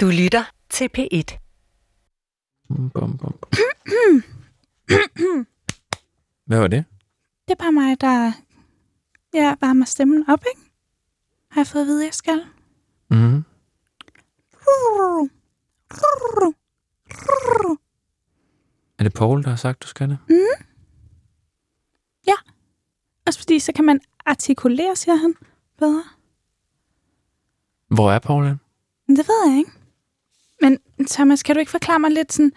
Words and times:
Du 0.00 0.06
lytter 0.06 0.44
til 0.68 0.90
P1. 0.98 1.38
Bum, 2.68 2.90
bum, 2.90 3.18
bum. 3.18 3.32
Hvad 6.46 6.58
var 6.58 6.68
det? 6.68 6.84
Det 7.48 7.52
er 7.52 7.62
bare 7.64 7.72
mig, 7.72 8.00
der 8.00 8.32
ja, 9.34 9.54
varmer 9.60 9.84
stemmen 9.84 10.24
op, 10.30 10.44
ikke? 10.54 10.70
Har 11.50 11.60
jeg 11.60 11.66
fået 11.66 11.82
at 11.82 11.86
vide, 11.86 12.04
jeg 12.04 12.14
skal? 12.14 12.44
Mm. 13.10 13.44
Er 18.98 19.02
det 19.02 19.14
Paul, 19.14 19.42
der 19.42 19.48
har 19.48 19.56
sagt, 19.56 19.82
du 19.82 19.86
skal 19.86 20.08
det? 20.08 20.18
Også 23.26 23.38
fordi, 23.38 23.58
så 23.58 23.72
kan 23.72 23.84
man 23.84 24.00
artikulere, 24.26 24.96
siger 24.96 25.14
han, 25.14 25.34
bedre. 25.78 26.04
Hvor 27.88 28.12
er 28.12 28.18
Paul 28.18 28.58
det 29.08 29.28
ved 29.28 29.50
jeg 29.50 29.58
ikke. 29.58 29.77
Men 30.62 30.78
Thomas, 31.10 31.42
kan 31.42 31.54
du 31.54 31.58
ikke 31.60 31.70
forklare 31.70 31.98
mig 31.98 32.10
lidt 32.10 32.32
sådan... 32.32 32.52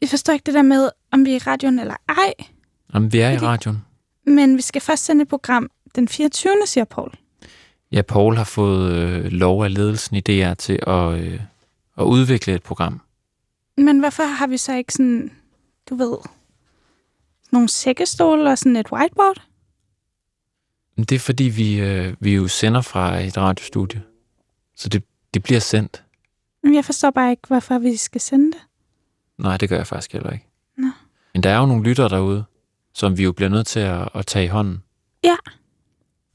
Jeg 0.00 0.08
forstår 0.08 0.32
ikke 0.32 0.46
det 0.46 0.54
der 0.54 0.62
med, 0.62 0.90
om 1.10 1.24
vi 1.24 1.30
er 1.30 1.34
i 1.34 1.38
radioen 1.38 1.78
eller 1.78 1.96
ej. 2.08 2.34
Jamen, 2.94 3.12
vi 3.12 3.18
er 3.20 3.30
i 3.30 3.36
Okay. 3.36 3.46
radioen. 3.46 3.84
Men 4.26 4.56
vi 4.56 4.62
skal 4.62 4.80
først 4.82 5.04
sende 5.04 5.22
et 5.22 5.28
program 5.28 5.70
den 5.94 6.08
24. 6.08 6.52
siger 6.66 6.84
Paul. 6.84 7.12
Ja, 7.92 8.02
Paul 8.02 8.36
har 8.36 8.44
fået 8.44 8.92
øh, 8.92 9.24
lov 9.24 9.64
af 9.64 9.74
ledelsen 9.74 10.16
i 10.16 10.20
DR 10.20 10.54
til 10.54 10.78
at, 10.86 11.12
øh, 11.20 11.40
at 11.98 12.04
udvikle 12.04 12.54
et 12.54 12.62
program. 12.62 13.00
Men 13.76 14.00
hvorfor 14.00 14.22
har 14.22 14.46
vi 14.46 14.56
så 14.56 14.74
ikke 14.74 14.92
sådan, 14.92 15.32
du 15.90 15.94
ved, 15.94 16.16
nogle 17.52 17.68
sækkestole 17.68 18.50
og 18.50 18.58
sådan 18.58 18.76
et 18.76 18.92
whiteboard? 18.92 19.42
Det 20.96 21.12
er 21.12 21.18
fordi, 21.18 21.44
vi, 21.44 21.80
øh, 21.80 22.14
vi 22.20 22.34
jo 22.34 22.48
sender 22.48 22.80
fra 22.80 23.18
et 23.20 23.36
radiostudie. 23.36 24.02
Så 24.76 24.88
det, 24.88 25.04
det 25.34 25.42
bliver 25.42 25.60
sendt. 25.60 26.02
Men 26.62 26.74
jeg 26.74 26.84
forstår 26.84 27.10
bare 27.10 27.30
ikke, 27.30 27.42
hvorfor 27.46 27.78
vi 27.78 27.96
skal 27.96 28.20
sende 28.20 28.52
det. 28.52 28.60
Nej, 29.38 29.56
det 29.56 29.68
gør 29.68 29.76
jeg 29.76 29.86
faktisk 29.86 30.12
heller 30.12 30.30
ikke. 30.30 30.46
Nå. 30.76 30.90
Men 31.34 31.42
der 31.42 31.50
er 31.50 31.58
jo 31.58 31.66
nogle 31.66 31.84
lyttere 31.84 32.08
derude, 32.08 32.44
som 32.94 33.18
vi 33.18 33.24
jo 33.24 33.32
bliver 33.32 33.48
nødt 33.48 33.66
til 33.66 33.80
at, 33.80 34.08
at 34.14 34.26
tage 34.26 34.44
i 34.44 34.48
hånden. 34.48 34.82
Ja. 35.24 35.36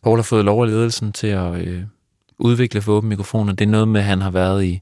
Paul 0.04 0.18
har 0.18 0.24
fået 0.24 0.46
lov 0.46 0.62
af 0.62 0.70
ledelsen 0.70 1.12
til 1.12 1.28
at 1.28 1.68
øh, 1.68 1.84
udvikle 2.38 2.82
for 2.82 2.92
åbne 2.92 3.10
mikrofoner. 3.10 3.54
Det 3.54 3.66
er 3.66 3.70
noget 3.70 3.88
med, 3.88 4.02
at 4.02 4.06
han 4.06 4.22
har 4.22 4.32
været 4.32 4.64
i, 4.64 4.82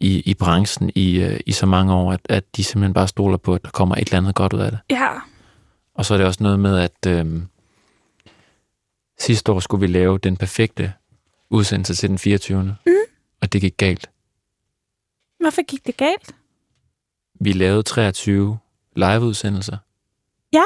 i, 0.00 0.20
i 0.20 0.34
branchen 0.34 0.90
i, 0.94 1.20
øh, 1.20 1.40
i 1.46 1.52
så 1.52 1.66
mange 1.66 1.94
år, 1.94 2.12
at, 2.12 2.20
at 2.28 2.56
de 2.56 2.64
simpelthen 2.64 2.94
bare 2.94 3.08
stoler 3.08 3.36
på, 3.36 3.54
at 3.54 3.64
der 3.64 3.70
kommer 3.70 3.94
et 3.94 4.00
eller 4.00 4.18
andet 4.18 4.34
godt 4.34 4.52
ud 4.52 4.60
af 4.60 4.70
det. 4.70 4.80
Ja. 4.90 5.08
Og 5.94 6.04
så 6.04 6.14
er 6.14 6.18
det 6.18 6.26
også 6.26 6.42
noget 6.42 6.60
med, 6.60 6.78
at 6.78 7.06
øh, 7.06 7.42
sidste 9.18 9.52
år 9.52 9.60
skulle 9.60 9.80
vi 9.80 9.86
lave 9.86 10.18
den 10.18 10.36
perfekte 10.36 10.92
udsendelse 11.50 11.94
til 11.94 12.08
den 12.08 12.18
24. 12.18 12.62
Mm. 12.62 12.92
Og 13.40 13.52
det 13.52 13.60
gik 13.60 13.76
galt. 13.76 14.10
Hvorfor 15.40 15.62
gik 15.62 15.86
det 15.86 15.96
galt? 15.96 16.34
Vi 17.40 17.52
lavede 17.52 17.82
23 17.82 18.58
liveudsendelser. 18.96 19.76
Ja. 20.52 20.62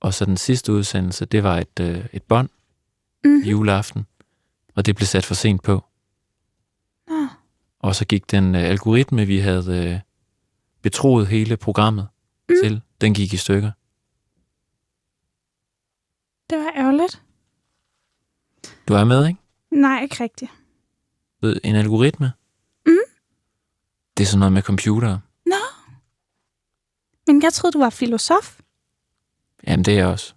Og 0.00 0.14
så 0.14 0.24
den 0.24 0.36
sidste 0.36 0.72
udsendelse, 0.72 1.24
det 1.24 1.42
var 1.42 1.58
et, 1.58 1.80
øh, 1.80 2.06
et 2.12 2.22
bånd 2.22 2.48
Mm. 3.24 3.40
juleaften, 3.42 4.06
og 4.74 4.86
det 4.86 4.96
blev 4.96 5.06
sat 5.06 5.24
for 5.24 5.34
sent 5.34 5.62
på. 5.62 5.84
Nå. 7.08 7.26
Og 7.78 7.94
så 7.94 8.04
gik 8.04 8.30
den 8.30 8.54
øh, 8.54 8.60
algoritme, 8.62 9.24
vi 9.26 9.38
havde 9.38 9.92
øh, 9.94 10.00
betroet 10.82 11.26
hele 11.26 11.56
programmet 11.56 12.08
mm. 12.48 12.54
til, 12.62 12.80
den 13.00 13.14
gik 13.14 13.32
i 13.32 13.36
stykker. 13.36 13.70
Det 16.50 16.58
var 16.58 16.72
ærgerligt. 16.76 17.22
Du 18.88 18.94
er 18.94 19.04
med, 19.04 19.26
ikke? 19.28 19.40
Nej, 19.70 20.02
ikke 20.02 20.16
rigtigt. 20.24 20.50
Ved, 21.40 21.60
en 21.64 21.74
algoritme. 21.74 22.32
Det 24.16 24.22
er 24.22 24.26
sådan 24.26 24.38
noget 24.38 24.52
med 24.52 24.62
computer. 24.62 25.18
Nå. 25.46 25.56
Men 27.26 27.42
jeg 27.42 27.52
troede, 27.52 27.72
du 27.72 27.78
var 27.78 27.90
filosof. 27.90 28.60
Jamen, 29.66 29.84
det 29.84 29.94
er 29.94 29.98
jeg 29.98 30.06
også. 30.06 30.34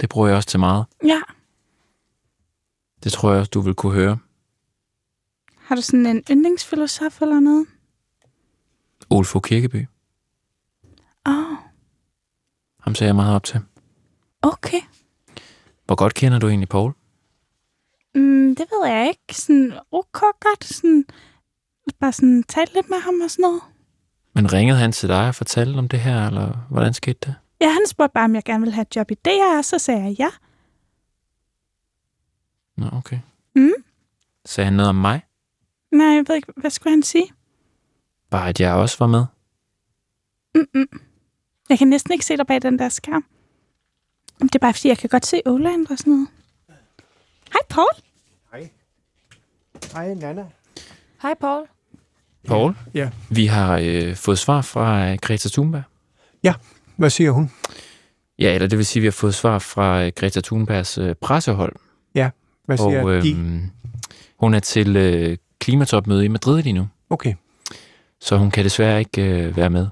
Det 0.00 0.08
bruger 0.08 0.28
jeg 0.28 0.36
også 0.36 0.48
til 0.48 0.60
meget. 0.60 0.84
Ja. 1.04 1.20
Det 3.04 3.12
tror 3.12 3.30
jeg 3.30 3.40
også, 3.40 3.50
du 3.50 3.60
vil 3.60 3.74
kunne 3.74 3.92
høre. 3.92 4.18
Har 5.56 5.74
du 5.76 5.82
sådan 5.82 6.06
en 6.06 6.22
yndlingsfilosof 6.30 7.22
eller 7.22 7.40
noget? 7.40 7.66
Olfo 9.10 9.40
Kirkeby. 9.40 9.86
Åh, 11.26 11.32
oh, 11.52 11.56
Ham 12.80 12.94
ser 12.94 13.06
jeg 13.06 13.16
meget 13.16 13.34
op 13.36 13.44
til. 13.44 13.60
okay. 14.42 14.80
Hvor 15.86 15.94
godt 15.94 16.14
kender 16.14 16.38
du 16.38 16.48
egentlig 16.48 16.68
Paul? 16.68 16.92
Mm, 18.14 18.56
det 18.56 18.66
ved 18.72 18.88
jeg 18.88 19.08
ikke. 19.08 19.40
Sådan 19.40 19.72
ok 19.90 20.20
godt. 20.20 20.64
Sådan, 20.64 21.04
bare 22.00 22.12
sådan 22.12 22.42
tale 22.42 22.70
lidt 22.74 22.90
med 22.90 22.98
ham 22.98 23.20
og 23.20 23.30
sådan 23.30 23.42
noget. 23.42 23.62
Men 24.34 24.52
ringede 24.52 24.78
han 24.78 24.92
til 24.92 25.08
dig 25.08 25.28
og 25.28 25.34
fortalte 25.34 25.78
om 25.78 25.88
det 25.88 26.00
her, 26.00 26.26
eller 26.26 26.66
hvordan 26.70 26.94
skete 26.94 27.18
det? 27.26 27.34
Ja, 27.60 27.68
han 27.72 27.86
spurgte 27.86 28.12
bare, 28.14 28.24
om 28.24 28.34
jeg 28.34 28.44
gerne 28.44 28.60
ville 28.60 28.74
have 28.74 28.82
et 28.82 28.96
job 28.96 29.10
i 29.10 29.14
DR, 29.14 29.58
og 29.58 29.64
så 29.64 29.78
sagde 29.78 30.02
jeg 30.04 30.16
ja. 30.18 30.28
Nå, 32.76 32.86
okay. 32.92 33.18
Mm. 33.54 33.72
Sagde 34.44 34.64
han 34.64 34.74
noget 34.74 34.88
om 34.88 34.94
mig? 34.96 35.22
Nej, 35.90 36.06
jeg 36.06 36.24
ved 36.28 36.36
ikke, 36.36 36.52
hvad 36.56 36.70
skulle 36.70 36.90
han 36.90 37.02
sige? 37.02 37.32
Bare 38.30 38.48
at 38.48 38.60
jeg 38.60 38.74
også 38.74 38.96
var 38.98 39.06
med? 39.06 39.24
Mm-mm. 40.54 41.00
Jeg 41.68 41.78
kan 41.78 41.88
næsten 41.88 42.12
ikke 42.12 42.24
se 42.24 42.36
dig 42.36 42.46
bag 42.46 42.62
den 42.62 42.78
der 42.78 42.88
skærm. 42.88 43.24
Det 44.42 44.54
er 44.54 44.58
bare, 44.58 44.72
fordi 44.72 44.88
jeg 44.88 44.98
kan 44.98 45.08
godt 45.10 45.26
se 45.26 45.42
Åland 45.46 45.86
og 45.86 45.98
sådan 45.98 46.12
noget. 46.12 46.28
Hej, 47.52 47.60
Paul. 47.68 47.88
Hej. 48.52 48.70
Hej, 49.92 50.14
Nana. 50.14 50.46
Hej, 51.22 51.34
Paul. 51.40 51.62
Paul? 52.48 52.74
Ja. 52.94 53.10
Vi 53.30 53.46
har 53.46 53.78
øh, 53.82 54.14
fået 54.16 54.38
svar 54.38 54.60
fra 54.62 55.10
øh, 55.10 55.18
Greta 55.22 55.48
Thunberg. 55.48 55.82
Hvad 56.96 57.10
siger 57.10 57.30
hun? 57.30 57.50
Ja, 58.38 58.54
eller 58.54 58.68
det 58.68 58.78
vil 58.78 58.86
sige, 58.86 59.00
at 59.00 59.02
vi 59.02 59.06
har 59.06 59.12
fået 59.12 59.34
svar 59.34 59.58
fra 59.58 60.04
øh, 60.04 60.12
Greta 60.16 60.40
Thunbergs 60.40 60.98
øh, 60.98 61.14
pressehold. 61.20 61.72
Hvad 62.66 62.76
siger 62.76 63.02
Og 63.02 63.22
de? 63.22 63.30
øh, 63.30 63.62
hun 64.40 64.54
er 64.54 64.58
til 64.60 64.96
øh, 64.96 65.36
klimatopmøde 65.60 66.24
i 66.24 66.28
Madrid 66.28 66.62
lige 66.62 66.72
nu, 66.72 66.88
Okay. 67.10 67.34
så 68.20 68.36
hun 68.36 68.50
kan 68.50 68.64
desværre 68.64 68.98
ikke 68.98 69.22
øh, 69.22 69.56
være 69.56 69.70
med. 69.70 69.86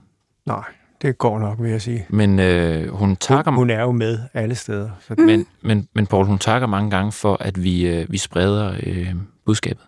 Nej, 0.47 0.65
det 1.03 1.19
går 1.19 1.39
nok, 1.39 1.61
vil 1.63 1.71
jeg 1.71 1.83
sige. 1.83 2.07
Men 2.09 2.39
øh, 2.39 2.89
hun 2.89 3.17
takker 3.17 3.51
Hun, 3.51 3.59
hun 3.59 3.71
er 3.71 3.81
jo 3.81 3.93
med 3.93 4.19
alle 4.35 4.55
steder. 4.55 4.91
Så 5.01 5.15
Mm. 5.19 5.25
Men, 5.25 5.47
men, 5.63 5.89
men 5.95 6.07
Paul, 6.07 6.27
hun 6.27 6.39
takker 6.39 6.67
mange 6.67 6.91
gange 6.91 7.13
for, 7.13 7.37
at 7.41 7.63
vi, 7.63 7.87
øh, 7.87 8.13
vi 8.13 8.19
spreder 8.19 8.75
øh, 8.83 9.15
budskabet. 9.47 9.85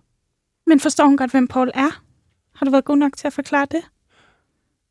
Men 0.67 0.81
forstår 0.81 1.05
hun 1.06 1.17
godt, 1.17 1.31
hvem 1.31 1.49
Paul 1.49 1.71
er? 1.75 2.00
Har 2.56 2.65
du 2.65 2.71
været 2.71 2.84
god 2.84 2.97
nok 2.97 3.17
til 3.17 3.27
at 3.27 3.33
forklare 3.33 3.67
det? 3.71 3.81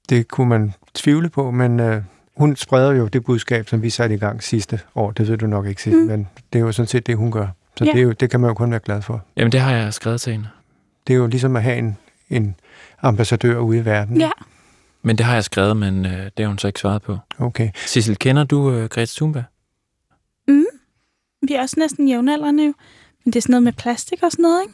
det 0.09 0.27
kunne 0.27 0.49
man 0.49 0.73
tvivle 0.93 1.29
på, 1.29 1.51
men 1.51 1.79
øh, 1.79 2.03
hun 2.37 2.55
spreder 2.55 2.91
jo 2.91 3.07
det 3.07 3.23
budskab, 3.25 3.69
som 3.69 3.81
vi 3.81 3.89
satte 3.89 4.15
i 4.15 4.17
gang 4.17 4.43
sidste 4.43 4.79
år. 4.95 5.11
Det 5.11 5.27
ved 5.27 5.37
du 5.37 5.47
nok 5.47 5.65
ikke, 5.65 5.81
Sissel, 5.83 6.01
Mm. 6.01 6.07
men 6.07 6.27
det 6.53 6.59
er 6.59 6.63
jo 6.63 6.71
sådan 6.71 6.87
set 6.87 7.07
det, 7.07 7.17
hun 7.17 7.31
gør. 7.31 7.47
Så 7.77 7.85
Ja. 7.85 7.91
det, 7.91 7.97
er 7.99 8.03
jo, 8.03 8.11
det 8.11 8.29
kan 8.29 8.39
man 8.39 8.47
jo 8.47 8.53
kun 8.53 8.71
være 8.71 8.79
glad 8.79 9.01
for. 9.01 9.25
Jamen, 9.35 9.51
det 9.51 9.59
har 9.59 9.71
jeg 9.71 9.93
skrevet 9.93 10.21
til 10.21 10.31
hende. 10.33 10.47
Det 11.07 11.13
er 11.13 11.17
jo 11.17 11.27
ligesom 11.27 11.55
at 11.55 11.63
have 11.63 11.77
en, 11.77 11.97
en 12.29 12.55
ambassadør 13.01 13.57
ude 13.59 13.77
i 13.77 13.85
verden. 13.85 14.17
Ja. 14.21 14.31
Men 15.01 15.17
det 15.17 15.25
har 15.25 15.33
jeg 15.33 15.43
skrevet, 15.43 15.77
men 15.77 16.05
øh, 16.05 16.11
det 16.11 16.31
har 16.39 16.47
hun 16.47 16.57
så 16.57 16.67
ikke 16.67 16.79
svaret 16.79 17.01
på. 17.01 17.17
Okay. 17.39 17.69
Sissel, 17.75 18.17
kender 18.17 18.43
du 18.43 18.71
øh, 18.71 18.89
Greta 18.89 19.11
Thunberg? 19.15 19.43
Mm. 20.47 20.65
Vi 21.47 21.53
er 21.53 21.61
også 21.61 21.75
næsten 21.79 22.07
jævnaldrende 22.07 22.65
jo. 22.65 22.73
Men 23.25 23.33
det 23.33 23.35
er 23.39 23.41
sådan 23.41 23.51
noget 23.51 23.63
med 23.63 23.73
plastik 23.73 24.23
og 24.23 24.31
sådan 24.31 24.43
noget, 24.43 24.61
ikke? 24.61 24.73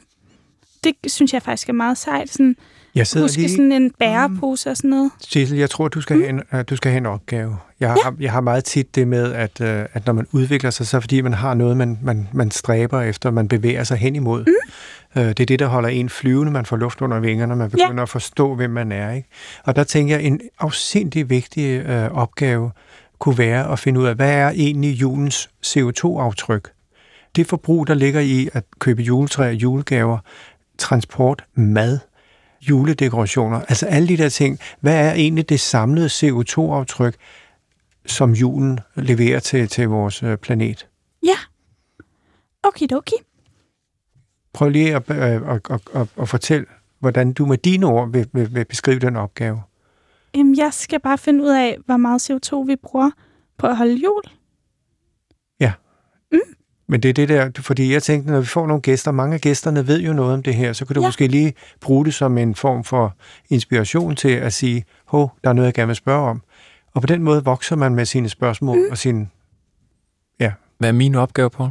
Det 1.03 1.11
synes 1.11 1.33
jeg 1.33 1.41
faktisk 1.41 1.69
er 1.69 1.73
meget 1.73 1.97
sejt. 1.97 2.29
Sådan, 2.29 2.55
Jeg 2.95 3.07
sidder 3.07 3.27
huske 3.27 3.37
lige... 3.37 3.49
sådan 3.49 3.71
en 3.71 3.91
bærepose 3.99 4.69
og 4.69 4.77
sådan 4.77 4.89
noget. 4.89 5.11
Sissel, 5.19 5.57
jeg 5.57 5.69
tror, 5.69 5.87
du 5.87 6.01
skal, 6.01 6.17
have 6.17 6.29
en, 6.29 6.41
uh, 6.53 6.59
du 6.69 6.75
skal 6.75 6.91
have 6.91 6.97
en 6.97 7.05
opgave. 7.05 7.57
Jeg 7.79 7.89
har, 7.89 8.15
jeg 8.19 8.31
har 8.31 8.41
meget 8.41 8.63
tit 8.63 8.95
det 8.95 9.07
med, 9.07 9.33
at, 9.33 9.61
uh, 9.61 9.67
at 9.67 10.05
når 10.05 10.13
man 10.13 10.27
udvikler 10.31 10.69
sig, 10.69 10.87
så 10.87 10.99
fordi 10.99 11.21
man 11.21 11.33
har 11.33 11.53
noget, 11.53 11.77
man, 11.77 11.99
man, 12.01 12.27
man 12.33 12.51
stræber 12.51 13.01
efter, 13.01 13.31
man 13.31 13.47
bevæger 13.47 13.83
sig 13.83 13.97
hen 13.97 14.15
imod. 14.15 14.45
Mm. 14.45 15.21
Uh, 15.21 15.27
det 15.27 15.39
er 15.39 15.45
det, 15.45 15.59
der 15.59 15.67
holder 15.67 15.89
en 15.89 16.09
flyvende. 16.09 16.51
Man 16.51 16.65
får 16.65 16.77
luft 16.77 17.01
under 17.01 17.19
vingerne, 17.19 17.55
man 17.55 17.69
begynder 17.69 17.93
ja. 17.95 18.01
at 18.01 18.09
forstå, 18.09 18.55
hvem 18.55 18.69
man 18.69 18.91
er. 18.91 19.11
Ikke? 19.11 19.29
Og 19.63 19.75
der 19.75 19.83
tænker 19.83 20.15
jeg, 20.15 20.25
en 20.25 20.41
afsindig 20.59 21.29
vigtig 21.29 21.85
uh, 21.89 22.17
opgave 22.17 22.71
kunne 23.19 23.37
være 23.37 23.71
at 23.71 23.79
finde 23.79 23.99
ud 23.99 24.05
af, 24.05 24.15
hvad 24.15 24.33
er 24.33 24.49
egentlig 24.49 25.01
julens 25.01 25.49
CO2-aftryk? 25.65 26.71
Det 27.35 27.47
forbrug, 27.47 27.87
der 27.87 27.93
ligger 27.93 28.21
i 28.21 28.49
at 28.53 28.63
købe 28.79 29.01
juletræer, 29.01 29.51
julegaver, 29.51 30.17
transport, 30.77 31.45
mad, 31.53 31.99
juledekorationer, 32.61 33.61
altså 33.61 33.85
alle 33.85 34.07
de 34.07 34.17
der 34.17 34.29
ting. 34.29 34.59
Hvad 34.79 34.95
er 34.95 35.13
egentlig 35.13 35.49
det 35.49 35.59
samlede 35.59 36.07
CO2-aftryk, 36.07 37.15
som 38.05 38.31
julen 38.31 38.79
leverer 38.95 39.39
til, 39.39 39.67
til 39.67 39.87
vores 39.87 40.23
øh, 40.23 40.37
planet? 40.37 40.87
Ja. 41.23 41.37
Okidoki. 42.63 43.15
Prøv 44.53 44.69
lige 44.69 44.95
at, 44.95 45.03
øh, 45.09 45.17
at, 45.17 45.61
at, 45.69 45.81
at, 45.93 46.07
at 46.21 46.29
fortælle, 46.29 46.65
hvordan 46.99 47.33
du 47.33 47.45
med 47.45 47.57
dine 47.57 47.85
ord 47.85 48.11
vil, 48.11 48.27
vil, 48.33 48.55
vil 48.55 48.65
beskrive 48.65 48.99
den 48.99 49.15
opgave. 49.15 49.61
Jamen, 50.35 50.57
jeg 50.57 50.73
skal 50.73 50.99
bare 50.99 51.17
finde 51.17 51.43
ud 51.43 51.49
af, 51.49 51.77
hvor 51.85 51.97
meget 51.97 52.31
CO2 52.31 52.55
vi 52.67 52.75
bruger 52.75 53.11
på 53.57 53.67
at 53.67 53.77
holde 53.77 53.95
jul. 53.95 54.21
Men 56.89 57.03
det 57.03 57.09
er 57.09 57.13
det 57.13 57.29
der, 57.29 57.49
fordi 57.59 57.93
jeg 57.93 58.03
tænkte, 58.03 58.31
når 58.31 58.39
vi 58.39 58.45
får 58.45 58.67
nogle 58.67 58.81
gæster, 58.81 59.11
mange 59.11 59.33
af 59.33 59.41
gæsterne 59.41 59.87
ved 59.87 60.01
jo 60.01 60.13
noget 60.13 60.33
om 60.33 60.43
det 60.43 60.55
her, 60.55 60.73
så 60.73 60.85
kan 60.85 60.93
du 60.93 61.01
ja. 61.01 61.07
måske 61.07 61.27
lige 61.27 61.53
bruge 61.81 62.05
det 62.05 62.13
som 62.13 62.37
en 62.37 62.55
form 62.55 62.83
for 62.83 63.15
inspiration 63.49 64.15
til 64.15 64.31
at 64.31 64.53
sige, 64.53 64.85
hov, 65.05 65.37
der 65.43 65.49
er 65.49 65.53
noget, 65.53 65.65
jeg 65.65 65.73
gerne 65.73 65.87
vil 65.87 65.95
spørge 65.95 66.29
om. 66.29 66.41
Og 66.93 67.01
på 67.01 67.07
den 67.07 67.23
måde 67.23 67.43
vokser 67.43 67.75
man 67.75 67.95
med 67.95 68.05
sine 68.05 68.29
spørgsmål 68.29 68.77
mm. 68.77 68.91
og 68.91 68.97
sin... 68.97 69.29
Ja. 70.39 70.51
Hvad 70.77 70.89
er 70.89 70.93
min 70.93 71.15
opgave, 71.15 71.49
på? 71.49 71.69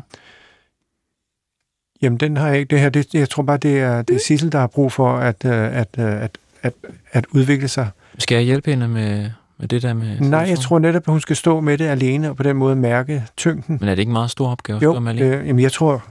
Jamen, 2.02 2.20
den 2.20 2.36
har 2.36 2.48
jeg 2.48 2.58
ikke. 2.58 2.70
Det 2.70 2.80
her, 2.80 2.88
det, 2.88 3.14
jeg 3.14 3.28
tror 3.28 3.42
bare, 3.42 3.56
det 3.56 3.78
er, 3.80 4.02
det 4.02 4.10
er 4.10 4.14
mm. 4.14 4.18
Sissel, 4.18 4.52
der 4.52 4.58
har 4.58 4.66
brug 4.66 4.92
for 4.92 5.12
at, 5.12 5.44
øh, 5.44 5.76
at, 5.76 5.88
øh, 5.98 6.22
at, 6.22 6.38
at, 6.62 6.72
at 7.12 7.26
udvikle 7.30 7.68
sig. 7.68 7.88
Skal 8.18 8.36
jeg 8.36 8.44
hjælpe 8.44 8.70
hende 8.70 8.88
med, 8.88 9.30
med 9.58 9.68
det 9.68 9.82
der 9.82 9.94
med... 9.94 10.20
Nej, 10.20 10.40
jeg 10.40 10.58
tror 10.58 10.78
netop, 10.78 11.02
at 11.02 11.12
hun 11.12 11.20
skal 11.20 11.36
stå 11.36 11.60
med 11.60 11.78
det 11.78 11.84
alene, 11.84 12.30
og 12.30 12.36
på 12.36 12.42
den 12.42 12.56
måde 12.56 12.76
mærke 12.76 13.24
tyngden. 13.36 13.78
Men 13.80 13.88
er 13.88 13.94
det 13.94 13.98
ikke 13.98 14.10
en 14.10 14.12
meget 14.12 14.30
stor 14.30 14.48
opgave? 14.48 14.80
Jo, 14.82 14.98
med 14.98 15.20
øh, 15.20 15.46
jamen 15.46 15.62
jeg 15.62 15.72
tror, 15.72 16.04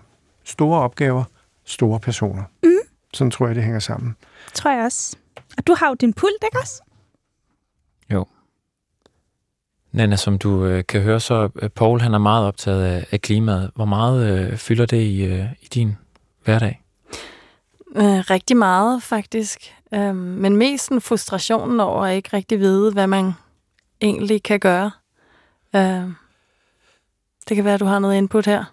store 0.44 0.82
opgaver, 0.82 1.24
store 1.66 2.00
personer. 2.00 2.44
Mm. 2.64 2.70
Sådan 3.14 3.32
tror 3.32 3.48
jeg, 3.48 3.56
det 3.56 3.64
hænger 3.64 3.80
sammen. 3.80 4.16
Tror 4.54 4.72
jeg 4.72 4.86
også. 4.86 5.18
Og 5.58 5.68
du 5.68 5.76
har 5.80 5.88
jo 5.88 5.94
din 5.94 6.14
pult, 6.14 6.44
ikke 6.44 6.60
også? 6.62 6.82
Jo. 8.14 8.26
Nana, 9.92 10.16
som 10.16 10.38
du 10.38 10.66
øh, 10.66 10.84
kan 10.88 11.02
høre, 11.02 11.20
så 11.20 11.50
øh, 11.56 11.70
Paul 11.70 12.02
han 12.02 12.14
er 12.14 12.18
meget 12.18 12.48
optaget 12.48 12.84
af, 12.84 13.08
af 13.12 13.22
klimaet. 13.22 13.72
Hvor 13.76 13.86
meget 13.86 14.50
øh, 14.52 14.58
fylder 14.58 14.86
det 14.86 15.02
i, 15.02 15.24
øh, 15.24 15.46
i 15.62 15.68
din 15.74 15.98
hverdag? 16.44 16.82
Øh, 17.96 18.04
rigtig 18.04 18.58
meget, 18.58 19.04
faktisk. 19.04 19.74
Øh, 19.94 20.16
men 20.16 20.58
mest 20.58 20.92
en 20.92 21.02
frustrationen 21.02 21.80
over 21.80 22.06
at 22.06 22.16
ikke 22.16 22.30
rigtig 22.34 22.60
vide, 22.60 22.92
hvad 22.92 23.08
man 23.08 23.32
egentlig 24.02 24.44
kan 24.44 24.60
gøre. 24.60 24.92
Øh, 25.76 26.10
det 27.50 27.56
kan 27.56 27.66
være, 27.66 27.74
at 27.74 27.80
du 27.80 27.86
har 27.86 28.00
noget 28.00 28.18
input 28.18 28.46
her. 28.46 28.64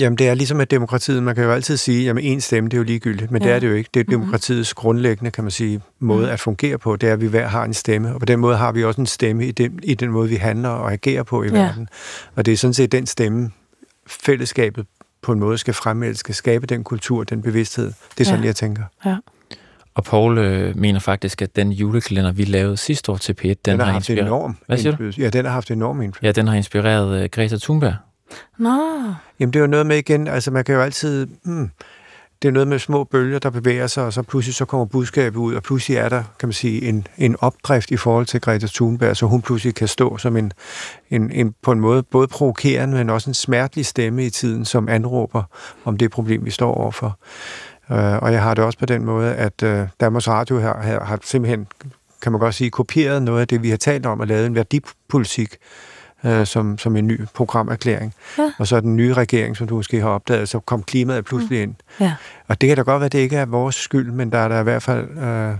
Jamen, 0.00 0.18
det 0.18 0.28
er 0.28 0.34
ligesom 0.34 0.56
med 0.56 0.66
demokratiet. 0.66 1.22
Man 1.22 1.34
kan 1.34 1.44
jo 1.44 1.52
altid 1.52 1.76
sige, 1.76 2.10
at 2.10 2.16
en 2.20 2.40
stemme, 2.40 2.70
det 2.70 2.76
er 2.76 2.78
jo 2.78 2.84
ligegyldigt, 2.84 3.30
men 3.30 3.42
ja. 3.42 3.48
det 3.48 3.54
er 3.54 3.60
det 3.60 3.68
jo 3.68 3.74
ikke. 3.74 3.90
Det 3.94 4.00
er 4.00 4.04
mhm. 4.04 4.10
demokratiets 4.10 4.74
mm-hmm. 4.74 4.82
grundlæggende, 4.82 5.30
kan 5.30 5.44
man 5.44 5.50
sige, 5.50 5.80
måde 5.98 6.26
mm. 6.26 6.32
at 6.32 6.40
fungere 6.40 6.78
på. 6.78 6.96
Det 6.96 7.08
er, 7.08 7.12
at 7.12 7.20
vi 7.20 7.26
hver 7.26 7.46
har 7.46 7.64
en 7.64 7.74
stemme, 7.74 8.14
og 8.14 8.20
på 8.20 8.26
den 8.26 8.40
måde 8.40 8.56
har 8.56 8.72
vi 8.72 8.84
også 8.84 9.00
en 9.00 9.06
stemme 9.06 9.46
i 9.46 9.50
den, 9.50 9.80
i 9.82 9.94
den 9.94 10.10
måde, 10.10 10.28
vi 10.28 10.36
handler 10.36 10.68
og 10.68 10.92
agerer 10.92 11.22
på 11.22 11.42
i 11.42 11.46
ja. 11.46 11.52
verden. 11.52 11.88
Og 12.34 12.46
det 12.46 12.52
er 12.52 12.56
sådan 12.56 12.74
set 12.74 12.92
den 12.92 13.06
stemme, 13.06 13.50
fællesskabet 14.06 14.86
på 15.22 15.32
en 15.32 15.40
måde 15.40 15.58
skal 15.58 15.74
fremelske, 15.74 16.32
skabe 16.32 16.66
den 16.66 16.84
kultur, 16.84 17.24
den 17.24 17.42
bevidsthed. 17.42 17.92
Det 18.18 18.20
er 18.20 18.24
sådan, 18.24 18.40
ja. 18.40 18.46
jeg 18.46 18.56
tænker. 18.56 18.82
Ja. 19.04 19.16
Og 19.94 20.04
Paul 20.04 20.38
øh, 20.38 20.76
mener 20.76 21.00
faktisk, 21.00 21.42
at 21.42 21.56
den 21.56 21.72
julekalender, 21.72 22.32
vi 22.32 22.44
lavede 22.44 22.76
sidste 22.76 23.12
år 23.12 23.16
til 23.16 23.36
P1, 23.40 23.48
den, 23.48 23.56
den 23.64 23.78
har, 23.78 23.86
har 23.86 23.92
haft 23.92 24.08
inspireret... 24.08 24.26
enorm 24.26 24.56
Hvad 24.66 24.78
siger 24.78 24.96
du? 24.96 25.12
Ja, 25.18 25.28
den 25.28 25.44
har 25.44 25.52
haft 25.52 25.70
enorm 25.70 26.02
indflydelse. 26.02 26.26
Ja, 26.26 26.32
den 26.32 26.48
har 26.48 26.54
inspireret 26.54 27.22
øh, 27.22 27.28
Greta 27.28 27.56
Thunberg. 27.56 27.94
Nå. 28.58 28.80
Jamen, 29.40 29.52
det 29.52 29.58
er 29.58 29.60
jo 29.60 29.66
noget 29.66 29.86
med 29.86 29.96
igen, 29.96 30.28
altså 30.28 30.50
man 30.50 30.64
kan 30.64 30.74
jo 30.74 30.80
altid... 30.80 31.26
Hmm, 31.44 31.70
det 32.42 32.48
er 32.48 32.52
noget 32.52 32.68
med 32.68 32.78
små 32.78 33.04
bølger, 33.04 33.38
der 33.38 33.50
bevæger 33.50 33.86
sig, 33.86 34.04
og 34.04 34.12
så 34.12 34.22
pludselig 34.22 34.54
så 34.54 34.64
kommer 34.64 34.84
budskabet 34.84 35.38
ud, 35.38 35.54
og 35.54 35.62
pludselig 35.62 35.96
er 35.96 36.08
der, 36.08 36.22
kan 36.38 36.46
man 36.48 36.52
sige, 36.52 36.88
en, 36.88 37.06
en 37.18 37.36
opdrift 37.40 37.90
i 37.90 37.96
forhold 37.96 38.26
til 38.26 38.40
Greta 38.40 38.66
Thunberg, 38.66 39.16
så 39.16 39.26
hun 39.26 39.42
pludselig 39.42 39.74
kan 39.74 39.88
stå 39.88 40.18
som 40.18 40.36
en, 40.36 40.52
en, 41.10 41.30
en 41.30 41.54
på 41.62 41.72
en 41.72 41.80
måde 41.80 42.02
både 42.02 42.28
provokerende, 42.28 42.96
men 42.96 43.10
også 43.10 43.30
en 43.30 43.34
smertelig 43.34 43.86
stemme 43.86 44.26
i 44.26 44.30
tiden, 44.30 44.64
som 44.64 44.88
anråber 44.88 45.42
om 45.84 45.96
det 45.96 46.10
problem, 46.10 46.44
vi 46.44 46.50
står 46.50 46.74
overfor. 46.74 47.18
Øh, 47.90 48.22
og 48.22 48.32
jeg 48.32 48.42
har 48.42 48.54
det 48.54 48.64
også 48.64 48.78
på 48.78 48.86
den 48.86 49.04
måde, 49.04 49.34
at 49.34 49.62
øh, 49.62 49.88
Danmarks 50.00 50.28
Radio 50.28 50.58
her, 50.58 50.82
her 50.82 51.00
har 51.04 51.18
simpelthen, 51.24 51.66
kan 52.22 52.32
man 52.32 52.38
godt 52.38 52.54
sige, 52.54 52.70
kopieret 52.70 53.22
noget 53.22 53.40
af 53.40 53.48
det, 53.48 53.62
vi 53.62 53.70
har 53.70 53.76
talt 53.76 54.06
om, 54.06 54.20
og 54.20 54.26
lavet 54.26 54.46
en 54.46 54.54
værdipolitik, 54.54 55.56
øh, 56.24 56.46
som, 56.46 56.78
som 56.78 56.96
en 56.96 57.06
ny 57.06 57.20
programerklæring. 57.34 58.14
Ja. 58.38 58.52
Og 58.58 58.66
så 58.66 58.80
den 58.80 58.96
nye 58.96 59.14
regering, 59.14 59.56
som 59.56 59.66
du 59.66 59.76
måske 59.76 60.00
har 60.00 60.08
opdaget, 60.08 60.48
så 60.48 60.60
kom 60.60 60.82
klimaet 60.82 61.24
pludselig 61.24 61.58
mm. 61.58 61.62
ind. 61.62 61.74
Ja. 62.00 62.14
Og 62.48 62.60
det 62.60 62.68
kan 62.68 62.76
da 62.76 62.82
godt 62.82 63.00
være, 63.00 63.06
at 63.06 63.12
det 63.12 63.18
ikke 63.18 63.36
er 63.36 63.46
vores 63.46 63.74
skyld, 63.74 64.10
men 64.10 64.32
der 64.32 64.38
er 64.38 64.48
der 64.48 64.60
i 64.60 64.62
hvert 64.62 64.82
fald, 64.82 65.18
øh, 65.18 65.56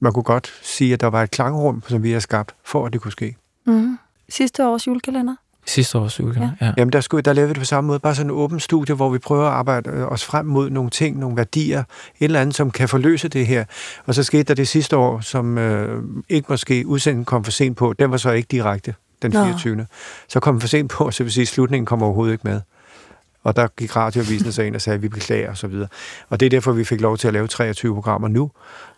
man 0.00 0.12
kunne 0.12 0.22
godt 0.22 0.52
sige, 0.62 0.92
at 0.92 1.00
der 1.00 1.06
var 1.06 1.22
et 1.22 1.30
klangrum, 1.30 1.82
som 1.88 2.02
vi 2.02 2.12
har 2.12 2.20
skabt, 2.20 2.54
for 2.64 2.86
at 2.86 2.92
det 2.92 3.00
kunne 3.00 3.12
ske. 3.12 3.36
Mm. 3.66 3.98
Sidste 4.28 4.68
års 4.68 4.86
julekalender? 4.86 5.34
Sidste 5.66 5.98
års 5.98 6.20
julekalender, 6.20 6.54
ja. 6.60 6.66
ja. 6.66 6.72
Jamen, 6.76 6.92
der, 6.92 7.00
skulle, 7.00 7.22
der 7.22 7.32
lavede 7.32 7.48
vi 7.48 7.52
det 7.52 7.60
på 7.60 7.64
samme 7.64 7.88
måde. 7.88 7.98
Bare 7.98 8.14
sådan 8.14 8.30
en 8.30 8.36
åben 8.36 8.60
studie, 8.60 8.94
hvor 8.94 9.10
vi 9.10 9.18
prøver 9.18 9.46
at 9.46 9.52
arbejde 9.52 9.90
øh, 9.90 10.12
os 10.12 10.24
frem 10.24 10.46
mod 10.46 10.70
nogle 10.70 10.90
ting, 10.90 11.18
nogle 11.18 11.36
værdier, 11.36 11.80
et 11.80 11.84
eller 12.20 12.40
andet, 12.40 12.56
som 12.56 12.70
kan 12.70 12.88
forløse 12.88 13.28
det 13.28 13.46
her. 13.46 13.64
Og 14.06 14.14
så 14.14 14.22
skete 14.22 14.42
der 14.42 14.54
det 14.54 14.68
sidste 14.68 14.96
år, 14.96 15.20
som 15.20 15.58
øh, 15.58 16.02
ikke 16.28 16.46
måske 16.48 16.86
udsendelsen 16.86 17.24
kom 17.24 17.44
for 17.44 17.52
sent 17.52 17.76
på. 17.76 17.92
Den 17.92 18.10
var 18.10 18.16
så 18.16 18.30
ikke 18.30 18.46
direkte 18.50 18.94
den 19.22 19.32
24. 19.32 19.76
Nå. 19.76 19.84
Så 20.28 20.40
kom 20.40 20.60
for 20.60 20.68
sent 20.68 20.90
på, 20.90 21.10
så 21.10 21.22
vil 21.22 21.32
sige, 21.32 21.42
at 21.42 21.48
slutningen 21.48 21.86
kommer 21.86 22.06
overhovedet 22.06 22.32
ikke 22.32 22.48
med. 22.48 22.60
Og 23.42 23.56
der 23.56 23.66
gik 23.66 23.96
radioavisen 23.96 24.52
sig 24.52 24.66
ind 24.66 24.74
og 24.74 24.80
sagde, 24.80 24.94
at 24.94 25.02
vi 25.02 25.08
beklager 25.08 25.50
osv. 25.50 25.74
Og, 25.74 25.88
og 26.28 26.40
det 26.40 26.46
er 26.46 26.50
derfor, 26.50 26.72
vi 26.72 26.84
fik 26.84 27.00
lov 27.00 27.16
til 27.16 27.28
at 27.28 27.34
lave 27.34 27.46
23 27.46 27.94
programmer 27.94 28.28
nu, 28.28 28.50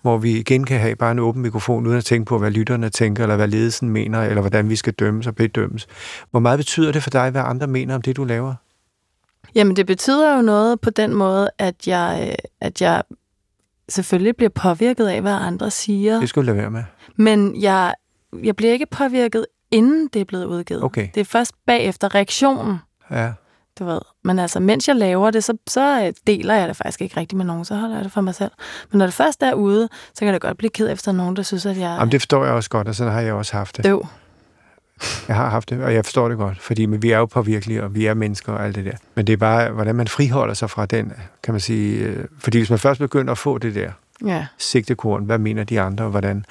hvor 0.02 0.18
vi 0.18 0.38
igen 0.38 0.64
kan 0.64 0.80
have 0.80 0.96
bare 0.96 1.12
en 1.12 1.18
åben 1.18 1.42
mikrofon, 1.42 1.86
uden 1.86 1.98
at 1.98 2.04
tænke 2.04 2.28
på, 2.28 2.38
hvad 2.38 2.50
lytterne 2.50 2.88
tænker, 2.88 3.22
eller 3.22 3.36
hvad 3.36 3.48
ledelsen 3.48 3.90
mener, 3.90 4.22
eller 4.22 4.40
hvordan 4.40 4.68
vi 4.68 4.76
skal 4.76 4.92
dømmes 4.92 5.26
og 5.26 5.34
bedømmes. 5.34 5.86
Hvor 6.30 6.40
meget 6.40 6.58
betyder 6.58 6.92
det 6.92 7.02
for 7.02 7.10
dig, 7.10 7.30
hvad 7.30 7.42
andre 7.44 7.66
mener 7.66 7.94
om 7.94 8.02
det, 8.02 8.16
du 8.16 8.24
laver? 8.24 8.54
Jamen, 9.54 9.76
det 9.76 9.86
betyder 9.86 10.36
jo 10.36 10.42
noget 10.42 10.80
på 10.80 10.90
den 10.90 11.14
måde, 11.14 11.50
at 11.58 11.88
jeg, 11.88 12.36
at 12.60 12.82
jeg 12.82 13.02
selvfølgelig 13.88 14.36
bliver 14.36 14.50
påvirket 14.50 15.06
af, 15.06 15.20
hvad 15.20 15.32
andre 15.32 15.70
siger. 15.70 16.20
Det 16.20 16.28
skulle 16.28 16.46
du 16.46 16.52
lade 16.52 16.62
være 16.62 16.70
med. 16.70 16.84
Men 17.16 17.62
jeg, 17.62 17.94
jeg 18.42 18.56
bliver 18.56 18.72
ikke 18.72 18.86
påvirket 18.86 19.46
inden 19.70 20.08
det 20.12 20.20
er 20.20 20.24
blevet 20.24 20.44
udgivet. 20.44 20.84
Okay. 20.84 21.08
Det 21.14 21.20
er 21.20 21.24
først 21.24 21.52
bagefter 21.66 22.14
reaktionen. 22.14 22.78
Ja. 23.10 23.32
Du 23.78 23.84
ved. 23.84 24.00
Men 24.24 24.38
altså, 24.38 24.60
mens 24.60 24.88
jeg 24.88 24.96
laver 24.96 25.30
det, 25.30 25.44
så, 25.44 25.56
så 25.66 26.12
deler 26.26 26.54
jeg 26.54 26.68
det 26.68 26.76
faktisk 26.76 27.02
ikke 27.02 27.20
rigtigt 27.20 27.36
med 27.36 27.44
nogen. 27.44 27.64
Så 27.64 27.74
holder 27.74 27.96
jeg 27.96 28.04
det 28.04 28.12
for 28.12 28.20
mig 28.20 28.34
selv. 28.34 28.50
Men 28.90 28.98
når 28.98 29.06
det 29.06 29.14
først 29.14 29.42
er 29.42 29.54
ude, 29.54 29.88
så 30.14 30.24
kan 30.24 30.34
det 30.34 30.42
godt 30.42 30.58
blive 30.58 30.70
ked 30.70 30.92
efter 30.92 31.12
nogen, 31.12 31.36
der 31.36 31.42
synes, 31.42 31.66
at 31.66 31.76
jeg... 31.76 31.96
Jamen, 31.98 32.12
det 32.12 32.20
forstår 32.20 32.44
jeg 32.44 32.54
også 32.54 32.70
godt, 32.70 32.88
og 32.88 32.94
sådan 32.94 33.12
har 33.12 33.20
jeg 33.20 33.34
også 33.34 33.56
haft 33.56 33.76
det. 33.76 33.84
Døv. 33.84 34.06
Jeg 35.28 35.36
har 35.36 35.50
haft 35.50 35.70
det, 35.70 35.82
og 35.82 35.94
jeg 35.94 36.04
forstår 36.04 36.28
det 36.28 36.38
godt, 36.38 36.60
fordi 36.60 36.86
men 36.86 37.02
vi 37.02 37.10
er 37.10 37.18
jo 37.18 37.26
påvirkelige, 37.26 37.84
og 37.84 37.94
vi 37.94 38.06
er 38.06 38.14
mennesker 38.14 38.52
og 38.52 38.64
alt 38.64 38.74
det 38.74 38.84
der. 38.84 38.96
Men 39.14 39.26
det 39.26 39.32
er 39.32 39.36
bare, 39.36 39.70
hvordan 39.70 39.94
man 39.94 40.08
friholder 40.08 40.54
sig 40.54 40.70
fra 40.70 40.86
den, 40.86 41.12
kan 41.42 41.54
man 41.54 41.60
sige. 41.60 41.98
Øh, 41.98 42.24
fordi 42.38 42.58
hvis 42.58 42.70
man 42.70 42.78
først 42.78 43.00
begynder 43.00 43.32
at 43.32 43.38
få 43.38 43.58
det 43.58 43.74
der 43.74 43.90
ja. 44.26 44.46
sigtekorn, 44.58 45.24
hvad 45.24 45.38
mener 45.38 45.64
de 45.64 45.80
andre, 45.80 46.04
og 46.04 46.10
hvordan, 46.10 46.44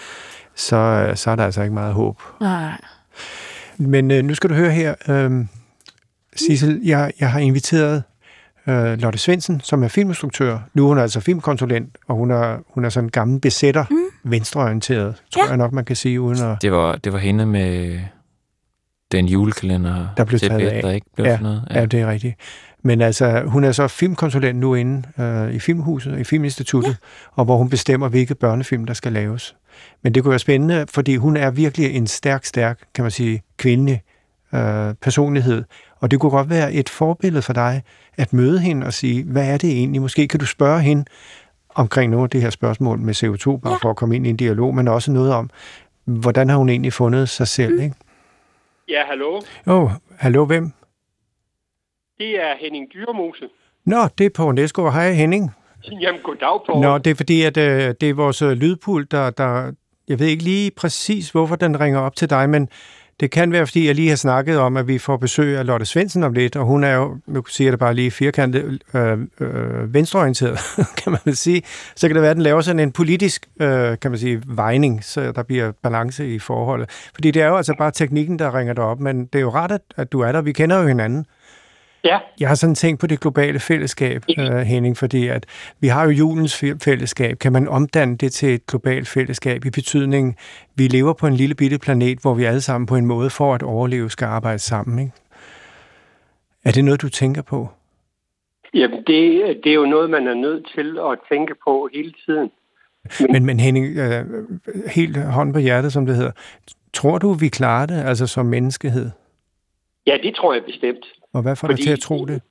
så, 0.56 0.76
øh, 0.76 1.18
så 1.18 1.32
er 1.32 1.36
der 1.36 1.46
altså 1.46 1.62
ikke 1.62 1.74
meget 1.74 1.94
håb. 1.94 2.22
Nej. 2.42 2.82
Men 3.78 4.12
øh, 4.12 4.24
nu 4.24 4.36
skal 4.36 4.50
du 4.50 4.56
høre 4.56 4.72
her, 4.72 4.96
øh, 5.10 5.46
Sissel, 6.36 6.82
jeg, 6.84 7.12
jeg 7.20 7.32
har 7.32 7.40
inviteret 7.40 8.04
øh, 8.68 8.98
Lotte 8.98 9.20
Svendsen, 9.20 9.62
som 9.64 9.84
er 9.84 9.88
filminstruktør. 9.88 10.60
Nu 10.74 10.84
er 10.84 10.88
hun 10.88 10.98
altså 10.98 11.20
filmkonsulent, 11.20 11.98
og 12.08 12.16
hun 12.16 12.32
er, 12.32 12.58
hun 12.68 12.86
er 12.86 12.90
sådan 12.90 13.08
en 13.08 13.12
gammel 13.12 13.40
besætter, 13.40 13.86
mm. 13.90 14.32
venstreorienteret, 14.32 15.16
tror 15.32 15.44
ja. 15.44 15.50
jeg 15.50 15.58
nok, 15.58 15.72
man 15.72 15.86
kan 15.86 15.96
sige, 15.96 16.22
uden 16.22 16.44
at... 16.44 16.62
Det 16.62 16.72
var, 16.72 16.96
det 16.96 17.14
var 17.14 17.20
hende 17.20 17.46
med 17.46 18.00
den 19.12 19.26
julekalender, 19.26 20.08
der 20.18 20.24
blev 20.24 20.40
taget 20.40 20.68
af. 20.68 20.82
der 20.84 20.92
ikke 20.92 21.08
blev 21.16 21.26
ja, 21.26 21.40
noget. 21.40 21.64
Ja. 21.70 21.80
ja, 21.80 21.86
det 21.86 22.00
er 22.02 22.08
rigtigt. 22.08 22.36
Men 22.84 23.02
altså, 23.02 23.44
hun 23.46 23.64
er 23.64 23.72
så 23.72 23.88
filmkonsulent 23.88 24.60
nu 24.60 24.76
inde 24.76 25.04
øh, 25.20 25.54
i 25.54 25.60
Filmhuset, 25.60 26.20
i 26.20 26.24
Filminstituttet, 26.24 26.90
ja. 26.90 26.96
og 27.32 27.46
hvor 27.46 27.58
hun 27.58 27.70
bestemmer, 27.70 28.10
hvilke 28.10 28.36
børnefilm, 28.36 28.86
der 28.86 28.94
skal 28.94 29.14
laves. 29.14 29.56
Men 30.02 30.14
det 30.14 30.24
kunne 30.24 30.30
være 30.30 30.40
spændende, 30.40 30.86
fordi 30.90 31.16
hun 31.16 31.38
er 31.38 31.52
virkelig 31.52 31.96
en 31.96 32.08
stærk, 32.08 32.46
stærk, 32.46 32.80
kan 32.96 33.04
man 33.04 33.12
sige, 33.12 33.42
kvindelig 33.58 34.02
øh, 34.54 34.94
personlighed. 35.02 35.64
Og 36.00 36.12
det 36.12 36.20
kunne 36.20 36.30
godt 36.30 36.50
være 36.50 36.74
et 36.74 36.90
forbillede 36.90 37.42
for 37.42 37.54
dig 37.54 37.84
at 38.18 38.34
møde 38.34 38.60
hende 38.60 38.86
og 38.86 38.94
sige, 38.94 39.24
hvad 39.24 39.54
er 39.54 39.58
det 39.58 39.72
egentlig? 39.72 40.02
Måske 40.02 40.28
kan 40.28 40.40
du 40.40 40.46
spørge 40.46 40.82
hende 40.82 41.06
omkring 41.76 42.12
nogle 42.12 42.24
af 42.24 42.30
det 42.30 42.42
her 42.42 42.50
spørgsmål 42.50 43.00
med 43.00 43.24
CO2, 43.24 43.58
bare 43.58 43.74
ja. 43.74 43.78
for 43.82 43.90
at 43.90 43.96
komme 43.96 44.16
ind 44.16 44.28
i 44.28 44.30
en 44.30 44.38
dialog, 44.38 44.76
men 44.76 44.88
også 44.88 45.12
noget 45.12 45.34
om, 45.34 45.50
hvordan 46.06 46.50
har 46.50 46.58
hun 46.58 46.70
egentlig 46.70 46.94
fundet 46.94 47.30
sig 47.30 47.48
selv, 47.48 47.76
mm. 47.76 47.82
ikke? 47.82 47.96
Ja, 48.90 49.04
hallo. 49.06 49.42
Åh, 49.68 49.84
oh, 49.84 49.92
hallo, 50.18 50.46
hvem? 50.46 50.72
Det 52.18 52.44
er 52.44 52.56
Henning 52.60 52.88
Dyrmose. 52.94 53.50
Nå, 53.86 54.08
det 54.18 54.26
er 54.26 54.30
på 54.30 54.52
Næsgaard. 54.52 54.94
Hej, 54.94 55.12
Henning. 55.12 55.52
Jamen, 56.02 56.22
goddag, 56.24 56.62
Poul. 56.66 56.82
Nå, 56.82 56.98
det 56.98 57.12
er 57.12 57.16
fordi, 57.16 57.42
at 57.42 57.58
øh, 57.58 57.94
det 58.02 58.10
er 58.10 58.14
vores 58.14 58.42
øh, 58.42 58.52
lydpult, 58.52 59.12
der, 59.12 59.30
der... 59.30 59.72
Jeg 60.08 60.20
ved 60.20 60.28
ikke 60.28 60.44
lige 60.44 60.72
præcis, 60.72 61.30
hvorfor 61.30 61.56
den 61.56 61.80
ringer 61.80 62.00
op 62.00 62.16
til 62.16 62.30
dig, 62.30 62.50
men 62.50 62.70
det 63.20 63.32
kan 63.32 63.52
være, 63.52 63.68
fordi 63.68 63.88
jeg 63.88 63.96
lige 63.96 64.10
har 64.10 64.16
snakket 64.16 64.58
om, 64.58 64.78
at 64.78 64.88
vi 64.88 64.98
får 64.98 65.18
besøg 65.18 65.58
af 65.58 65.66
Lotte 65.66 65.86
Svendsen 65.86 66.24
om 66.24 66.34
lidt, 66.34 66.56
og 66.56 66.66
hun 66.66 66.84
er 66.84 66.96
jo, 66.96 67.18
nu 67.28 67.46
siger 67.46 67.66
jeg 67.66 67.72
det 67.72 67.80
bare 67.80 67.94
lige, 67.94 68.12
firkantet 68.12 68.84
øh, 68.94 69.18
øh, 69.40 69.94
venstreorienteret, 69.94 70.60
kan 71.04 71.18
man 71.26 71.36
sige. 71.36 71.62
Så 71.96 72.08
kan 72.08 72.16
det 72.16 72.22
være, 72.22 72.32
at 72.32 72.38
den 72.38 72.44
laver 72.44 72.62
sådan 72.62 72.80
en 72.80 72.92
politisk, 72.92 73.50
øh, 73.62 74.00
kan 74.00 74.12
man 74.12 74.20
sige, 74.20 74.42
vejning, 74.48 75.04
så 75.04 75.32
der 75.32 75.44
bliver 75.44 75.72
balance 75.84 76.28
i 76.28 76.40
forholdet. 76.40 76.90
Fordi 77.14 77.32
det 77.32 77.42
er 77.42 77.48
jo 77.48 77.58
altså 77.58 77.76
bare 77.78 77.92
teknikken, 77.92 78.40
der 78.40 78.58
ringer 78.58 78.74
dig 78.74 78.84
op, 78.84 79.00
men 79.00 79.26
det 79.26 79.36
er 79.36 79.44
jo 79.44 79.50
rart, 79.50 79.72
at, 79.72 79.82
at 79.98 80.12
du 80.12 80.20
er 80.20 80.32
der. 80.32 80.42
Vi 80.42 80.52
kender 80.52 80.82
jo 80.82 80.88
hinanden. 80.88 81.26
Ja. 82.04 82.20
Jeg 82.40 82.48
har 82.48 82.56
sådan 82.56 82.76
tænkt 82.76 83.02
på 83.02 83.08
det 83.08 83.20
globale 83.20 83.60
fællesskab, 83.60 84.24
uh, 84.38 84.58
Henning, 84.58 84.98
fordi 84.98 85.28
at 85.28 85.46
vi 85.80 85.88
har 85.88 86.04
jo 86.04 86.10
julens 86.10 86.64
fællesskab. 86.84 87.40
Kan 87.40 87.54
man 87.54 87.68
omdanne 87.68 88.18
det 88.18 88.32
til 88.32 88.54
et 88.54 88.66
globalt 88.66 89.08
fællesskab 89.08 89.66
i 89.66 89.70
betydning, 89.70 90.38
vi 90.76 90.88
lever 90.88 91.14
på 91.14 91.28
en 91.28 91.34
lille 91.34 91.56
bitte 91.56 91.80
planet, 91.80 92.20
hvor 92.22 92.34
vi 92.34 92.44
alle 92.44 92.62
sammen 92.62 92.86
på 92.86 92.96
en 92.96 93.06
måde 93.06 93.30
for 93.30 93.56
at 93.56 93.64
overleve 93.64 94.10
skal 94.10 94.26
arbejde 94.26 94.60
sammen, 94.60 95.00
ikke? 95.00 95.12
Er 96.66 96.72
det 96.72 96.86
noget, 96.86 97.02
du 97.02 97.10
tænker 97.10 97.42
på? 97.42 97.70
Jamen, 98.74 98.98
det, 98.98 99.44
det 99.64 99.70
er 99.70 99.74
jo 99.74 99.86
noget, 99.86 100.10
man 100.10 100.28
er 100.28 100.34
nødt 100.34 100.68
til 100.76 100.98
at 101.12 101.20
tænke 101.32 101.56
på 101.68 101.90
hele 101.94 102.14
tiden. 102.26 102.52
Men, 103.32 103.46
men 103.46 103.60
Henning, 103.60 103.98
øh, 103.98 104.26
helt 104.96 105.18
hånd 105.18 105.54
på 105.54 105.60
hjertet, 105.60 105.94
som 105.94 106.06
det 106.06 106.16
hedder. 106.16 106.32
Tror 106.94 107.18
du, 107.18 107.34
vi 107.34 107.48
klarer 107.48 107.86
det, 107.86 108.04
altså 108.06 108.28
som 108.28 108.46
menneskehed? 108.46 109.10
Ja, 110.08 110.18
det 110.24 110.36
tror 110.36 110.54
jeg 110.54 110.64
bestemt. 110.66 111.06
Og 111.34 111.42
hvad 111.42 111.56
får 111.56 111.68
dig 111.68 111.74
Fordi- 111.74 111.84
til 111.84 111.92
at 111.94 112.00
tro 112.00 112.26
det? 112.26 112.42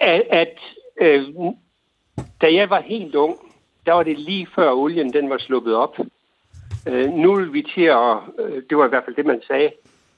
At, 0.00 0.22
at 0.30 0.58
øh, 1.00 1.24
da 2.42 2.54
jeg 2.54 2.70
var 2.70 2.80
helt 2.80 3.14
ung, 3.14 3.36
der 3.86 3.92
var 3.92 4.02
det 4.02 4.18
lige 4.18 4.46
før 4.54 4.70
olien 4.72 5.12
den 5.12 5.30
var 5.30 5.38
sluppet 5.38 5.74
op. 5.74 5.98
Øh, 6.88 7.12
nu 7.12 7.34
vil 7.34 7.52
vi 7.52 7.62
til 7.74 7.82
at, 7.82 8.16
øh, 8.38 8.62
det 8.70 8.78
var 8.78 8.86
i 8.86 8.88
hvert 8.88 9.04
fald 9.04 9.16
det, 9.16 9.26
man 9.26 9.42
sagde, 9.46 9.70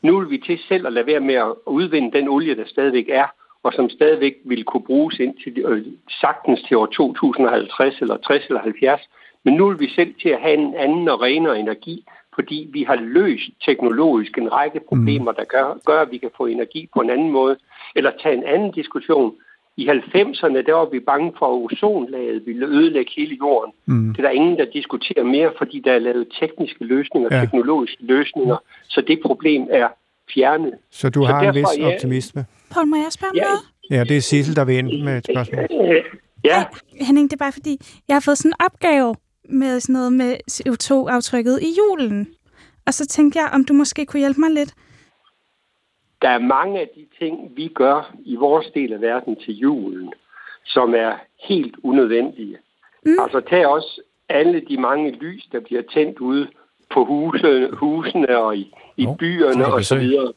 nu 0.02 0.18
vil 0.20 0.30
vi 0.30 0.38
til 0.38 0.58
selv 0.68 0.86
at 0.86 0.92
lade 0.92 1.06
være 1.06 1.20
med 1.20 1.34
at 1.34 1.52
udvinde 1.66 2.18
den 2.18 2.28
olie, 2.28 2.56
der 2.56 2.64
stadigvæk 2.66 3.08
er, 3.08 3.26
og 3.62 3.72
som 3.72 3.90
stadigvæk 3.90 4.34
vil 4.44 4.64
kunne 4.64 4.82
bruges 4.84 5.18
ind 5.18 5.34
til 5.44 5.58
øh, 5.58 5.86
sagtens 6.20 6.62
til 6.62 6.76
år 6.76 6.86
2050 6.86 8.00
eller 8.00 8.16
60 8.16 8.46
eller 8.46 8.60
70. 8.60 9.00
Men 9.44 9.54
nu 9.54 9.68
vil 9.68 9.80
vi 9.80 9.88
selv 9.88 10.14
til 10.22 10.28
at 10.28 10.40
have 10.40 10.54
en 10.54 10.74
anden 10.74 11.08
og 11.08 11.20
renere 11.20 11.58
energi, 11.58 12.04
fordi 12.38 12.68
vi 12.72 12.82
har 12.82 12.98
løst 13.18 13.50
teknologisk 13.66 14.38
en 14.38 14.52
række 14.52 14.80
problemer, 14.88 15.32
der 15.32 15.44
gør, 15.44 15.78
gør, 15.86 16.00
at 16.02 16.10
vi 16.10 16.18
kan 16.18 16.30
få 16.36 16.46
energi 16.46 16.88
på 16.94 17.00
en 17.00 17.10
anden 17.10 17.30
måde. 17.30 17.56
Eller 17.96 18.10
tage 18.22 18.34
en 18.36 18.44
anden 18.54 18.70
diskussion. 18.72 19.34
I 19.76 19.88
90'erne, 19.88 20.60
der 20.68 20.72
var 20.72 20.88
vi 20.90 21.00
bange 21.00 21.32
for, 21.38 21.46
at 21.46 21.62
ozonlaget 21.64 22.42
ville 22.46 22.66
ødelægge 22.66 23.12
hele 23.16 23.36
jorden. 23.40 23.72
Mm. 23.86 24.08
Det 24.14 24.18
er 24.18 24.22
der 24.22 24.30
ingen, 24.30 24.58
der 24.58 24.64
diskuterer 24.64 25.24
mere, 25.24 25.50
fordi 25.58 25.80
der 25.84 25.92
er 25.92 25.98
lavet 25.98 26.28
tekniske 26.40 26.84
løsninger, 26.84 27.28
Ja. 27.32 27.40
teknologiske 27.40 27.96
løsninger, 28.00 28.56
så 28.88 29.00
det 29.00 29.18
problem 29.24 29.66
er 29.70 29.88
fjernet. 30.34 30.74
Så 30.90 31.08
du 31.10 31.20
Så 31.22 31.26
har 31.26 31.40
en 31.40 31.54
vis 31.54 31.62
derfor, 31.62 31.88
ja. 31.88 31.94
optimisme? 31.94 32.44
Paul, 32.70 32.86
må 32.86 32.96
jeg 32.96 33.06
spørge 33.10 33.30
om 33.30 33.36
Ja. 33.36 33.42
noget? 33.42 33.60
Ja, 33.90 34.04
det 34.04 34.16
er 34.16 34.20
Sissel, 34.20 34.56
der 34.56 34.64
vil 34.64 34.76
ind 34.78 35.02
med 35.02 35.18
et 35.18 35.26
spørgsmål. 35.32 35.66
Ja, 36.44 36.64
Henning, 37.00 37.30
det 37.30 37.36
er 37.40 37.44
bare 37.44 37.52
fordi, 37.52 37.78
jeg 38.08 38.14
har 38.14 38.20
fået 38.20 38.38
sådan 38.38 38.50
en 38.50 38.64
opgave 38.66 39.14
med 39.48 39.80
sådan 39.80 39.92
noget 39.92 40.12
med 40.12 40.36
CO2-aftrykket 40.50 41.58
i 41.62 41.74
julen. 41.78 42.28
Og 42.86 42.94
så 42.94 43.06
tænkte 43.06 43.38
jeg, 43.38 43.50
om 43.52 43.64
du 43.64 43.72
måske 43.72 44.06
kunne 44.06 44.20
hjælpe 44.20 44.40
mig 44.40 44.50
lidt. 44.50 44.74
der 46.22 46.28
er 46.28 46.38
mange 46.38 46.80
af 46.80 46.88
de 46.96 47.06
ting, 47.18 47.56
vi 47.56 47.68
gør 47.74 48.14
i 48.24 48.36
vores 48.36 48.66
del 48.74 48.92
af 48.92 49.00
verden 49.00 49.36
til 49.44 49.54
julen, 49.58 50.12
som 50.64 50.94
er 50.94 51.12
helt 51.48 51.74
unødvendige. 51.82 52.56
Mm. 53.06 53.18
Altså 53.22 53.40
tag 53.50 53.66
også 53.66 54.00
alle 54.28 54.60
de 54.68 54.76
mange 54.80 55.10
lys, 55.10 55.48
der 55.52 55.60
bliver 55.60 55.82
tændt 55.94 56.18
ude 56.18 56.48
på 56.94 57.04
huse, 57.04 57.68
husene 57.72 58.38
og 58.38 58.56
i, 58.56 58.72
i 58.96 59.04
Nå, 59.04 59.14
byerne 59.14 59.66
og 59.66 59.84
så 59.84 59.98
videre. 59.98 60.32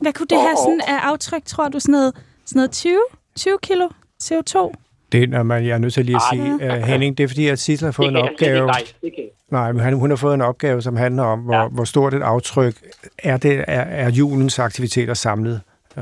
Hvad 0.00 0.12
kunne 0.12 0.26
det 0.26 0.38
Og- 0.38 0.44
have 0.44 0.56
sådan 0.56 0.80
af 0.88 0.98
aftryk, 1.10 1.44
tror 1.44 1.68
du? 1.68 1.80
Sådan 1.80 1.92
noget, 1.92 2.14
sådan 2.44 2.58
noget 2.58 2.70
20, 2.70 2.98
20 3.36 3.58
kilo 3.62 3.88
CO2? 4.22 4.72
Det 5.12 5.30
når 5.30 5.42
man, 5.42 5.66
jeg 5.66 5.74
er 5.74 5.78
nødt 5.78 5.94
til 5.94 6.04
lige 6.04 6.16
at 6.16 6.22
sige, 6.32 6.54
uh, 6.54 6.60
Henning, 6.82 7.18
det 7.18 7.24
er 7.24 7.28
fordi, 7.28 7.46
at 7.48 7.58
Sissel 7.58 7.84
har 7.86 7.92
fået 7.92 8.12
Det 8.12 8.18
en 8.18 8.28
opgave. 8.28 8.66
nej, 8.66 8.82
det 9.02 9.14
kan. 9.14 9.24
Nej, 9.50 9.72
men 9.72 9.80
han- 9.82 9.92
hun 9.98 10.10
har 10.10 10.16
fået 10.16 10.34
en 10.34 10.40
opgave, 10.40 10.82
som 10.82 10.96
handler 10.96 11.22
om, 11.22 11.38
hvor, 11.40 11.54
Ja. 11.54 11.68
hvor 11.68 11.84
stort 11.84 12.14
et 12.14 12.22
aftryk 12.22 12.74
er, 13.18 13.36
det, 13.36 13.64
er, 13.68 13.80
er 13.80 14.10
julens 14.10 14.58
aktiviteter 14.58 15.14
samlet. 15.14 15.60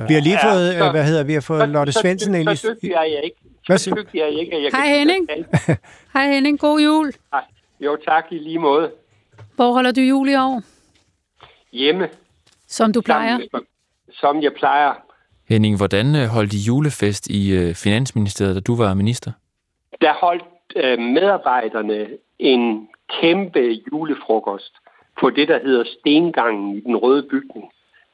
Vi 0.09 0.15
har 0.15 0.21
lige 0.21 0.39
Ja, 0.43 0.53
fået, 0.55 0.73
så- 0.73 0.85
øh, 0.85 0.91
hvad 0.91 1.05
hedder, 1.05 1.25
vi 1.25 1.33
har 1.33 1.41
fået 1.41 1.69
Lotte 1.69 1.93
Svendsen 1.93 2.35
ind 2.35 2.49
så, 2.49 2.55
så 2.57 2.69
i... 2.69 2.75
dygtig 2.75 2.91
er 2.91 3.03
jeg 3.03 3.21
ikke. 3.25 3.37
Hvad 3.67 3.79
Så 3.79 3.95
dygtig 3.97 4.21
er 4.21 4.25
jeg 4.27 4.41
ikke, 4.41 4.63
jeg 4.63 4.71
Hej, 4.75 4.89
Henning. 4.99 5.29
Hej 6.15 6.33
Henning, 6.33 6.59
god 6.59 6.81
jul. 6.81 7.13
Nej. 7.33 7.43
Jo, 7.81 7.97
tak 8.09 8.25
i 8.31 8.39
lige 8.39 8.59
måde. 8.59 8.91
Hvor 9.57 9.73
holder 9.73 9.93
du 9.93 10.01
jul 10.01 10.29
i 10.29 10.35
år, 10.35 10.63
Hjemme, 11.73 12.09
som 12.69 12.93
du 12.93 13.01
plejer? 13.01 13.39
som, 13.51 13.65
som 14.13 14.43
jeg 14.43 14.53
plejer. 14.59 14.93
Henning, 15.49 15.77
hvordan 15.77 16.17
øh, 16.17 16.27
holdt 16.27 16.53
I 16.55 16.59
julefest 16.67 17.27
i 17.27 17.53
øh, 17.55 17.75
Finansministeriet, 17.75 18.55
da 18.55 18.61
du 18.61 18.77
var 18.77 18.95
minister? 18.95 19.33
der 20.01 20.13
holdt 20.21 20.45
øh, 20.77 20.99
medarbejderne 20.99 22.07
en 22.39 22.89
kæmpe 23.21 23.61
julefrokost 23.93 24.73
på 25.21 25.31
det, 25.31 25.49
der 25.49 25.59
hedder 25.65 25.85
Stengangen 25.99 26.77
i 26.77 26.81
den 26.81 26.97
røde 26.97 27.23
bygning. 27.31 27.65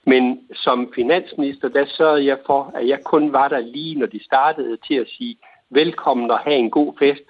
Men 0.06 0.38
som 0.54 0.92
finansminister, 0.94 1.68
der 1.68 1.84
sørgede 1.96 2.26
jeg 2.26 2.38
for, 2.46 2.72
at 2.74 2.88
jeg 2.88 2.98
kun 3.04 3.32
var 3.32 3.48
der 3.48 3.58
lige, 3.60 3.98
når 3.98 4.06
de 4.06 4.24
startede 4.24 4.76
til 4.86 4.94
at 4.94 5.06
sige 5.18 5.36
velkommen 5.70 6.30
og 6.30 6.38
have 6.38 6.56
en 6.56 6.70
god 6.70 6.92
fest. 6.98 7.22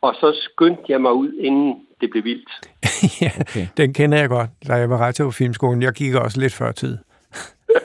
Og 0.00 0.14
så 0.14 0.40
skyndte 0.42 0.82
jeg 0.88 1.00
mig 1.00 1.12
ud, 1.12 1.32
inden 1.40 1.74
det 2.00 2.10
blev 2.10 2.24
vildt. 2.24 2.50
ja, 3.22 3.30
Okay. 3.40 3.66
den 3.76 3.94
kender 3.94 4.18
jeg 4.18 4.28
godt, 4.28 4.50
da 4.68 4.74
jeg 4.74 4.90
var 4.90 5.06
rektor 5.06 5.24
på 5.24 5.30
Filmskolen. 5.30 5.82
Jeg 5.82 5.92
gik 5.92 6.14
også 6.14 6.40
lidt 6.40 6.52
før 6.54 6.72
tid. 6.72 6.98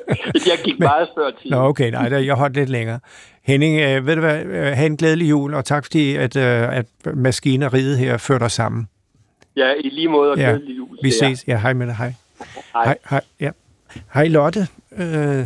Jeg 0.51 0.57
gik 0.63 0.79
meget 0.79 1.07
før 1.17 1.29
tid. 1.41 1.49
Nå, 1.51 1.57
okay, 1.57 1.91
nej, 1.91 2.09
der- 2.09 2.19
jeg 2.19 2.35
holdt 2.35 2.55
lidt 2.55 2.69
længere. 2.69 2.99
Henning, 3.43 3.81
øh, 3.81 4.07
ved 4.07 4.15
du 4.15 4.21
hvad, 4.21 4.45
øh, 4.45 4.63
have 4.63 4.85
en 4.85 4.97
glædelig 4.97 5.29
jul, 5.29 5.53
og 5.53 5.65
tak 5.65 5.85
fordi, 5.85 6.15
at, 6.15 6.35
øh, 6.35 6.77
at 6.77 6.85
maskineriet 7.13 7.97
her 7.97 8.17
førte 8.17 8.43
os 8.43 8.53
sammen. 8.53 8.87
Ja, 9.55 9.73
i 9.83 9.89
lige 9.89 10.07
måde 10.07 10.31
og 10.31 10.37
Ja, 10.37 10.43
glædelig 10.49 10.77
jul. 10.77 10.97
Vi 11.03 11.11
ses. 11.11 11.43
Ja, 11.47 11.57
hej 11.57 11.73
med 11.73 11.87
dig. 11.87 11.95
Hej. 11.95 12.13
Hej. 12.73 12.83
Hej, 12.85 12.97
hej, 13.09 13.21
ja. 13.39 13.49
hej 14.13 14.27
Lotte. 14.27 14.67
Øh, 14.97 15.45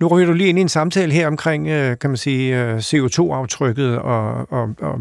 nu 0.00 0.06
ryger 0.08 0.26
du 0.26 0.32
lige 0.32 0.48
ind 0.48 0.58
i 0.58 0.60
en 0.62 0.68
samtale 0.68 1.12
her 1.12 1.26
omkring, 1.26 1.68
øh, 1.68 1.98
kan 1.98 2.10
man 2.10 2.16
sige, 2.16 2.62
øh, 2.62 2.78
CO2-aftrykket, 2.78 3.98
og, 3.98 4.52
og, 4.52 4.74
og, 4.80 5.00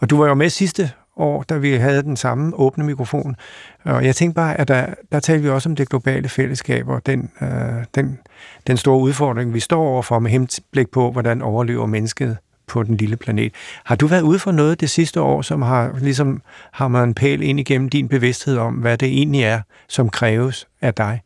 og 0.00 0.10
du 0.10 0.16
var 0.20 0.28
jo 0.28 0.34
med 0.34 0.48
sidste 0.48 0.90
år, 1.16 1.42
da 1.42 1.56
vi 1.56 1.72
havde 1.72 2.02
den 2.02 2.16
samme 2.16 2.54
åbne 2.54 2.84
mikrofon. 2.84 3.36
Og 3.84 4.04
jeg 4.04 4.16
tænkte 4.16 4.34
bare, 4.34 4.60
at 4.60 4.68
der, 4.68 4.86
der 5.12 5.20
talte 5.20 5.42
vi 5.42 5.48
også 5.48 5.68
om 5.68 5.76
det 5.76 5.88
globale 5.88 6.28
fællesskab, 6.28 6.88
og 6.88 7.06
den, 7.06 7.30
øh, 7.42 7.48
den, 7.94 8.18
den 8.66 8.76
store 8.76 8.98
udfordring, 8.98 9.54
vi 9.54 9.60
står 9.60 9.82
overfor 9.82 10.18
med 10.18 10.30
henblik 10.30 10.90
på, 10.90 11.10
hvordan 11.10 11.42
overlever 11.42 11.86
mennesket 11.86 12.36
på 12.66 12.82
den 12.82 12.96
lille 12.96 13.16
planet. 13.16 13.52
Har 13.84 13.96
du 13.96 14.06
været 14.06 14.22
ude 14.22 14.38
for 14.38 14.52
noget 14.52 14.80
det 14.80 14.90
sidste 14.90 15.20
år, 15.20 15.42
som 15.42 15.62
har 15.62 15.98
ligesom 16.00 16.42
hamret 16.72 17.04
en 17.04 17.14
pæl 17.14 17.42
ind 17.42 17.60
igennem 17.60 17.88
din 17.88 18.08
bevidsthed 18.08 18.56
om, 18.56 18.74
hvad 18.74 18.98
det 18.98 19.08
egentlig 19.08 19.42
er, 19.42 19.60
som 19.88 20.08
kræves 20.08 20.68
af 20.80 20.94
dig? 20.94 21.20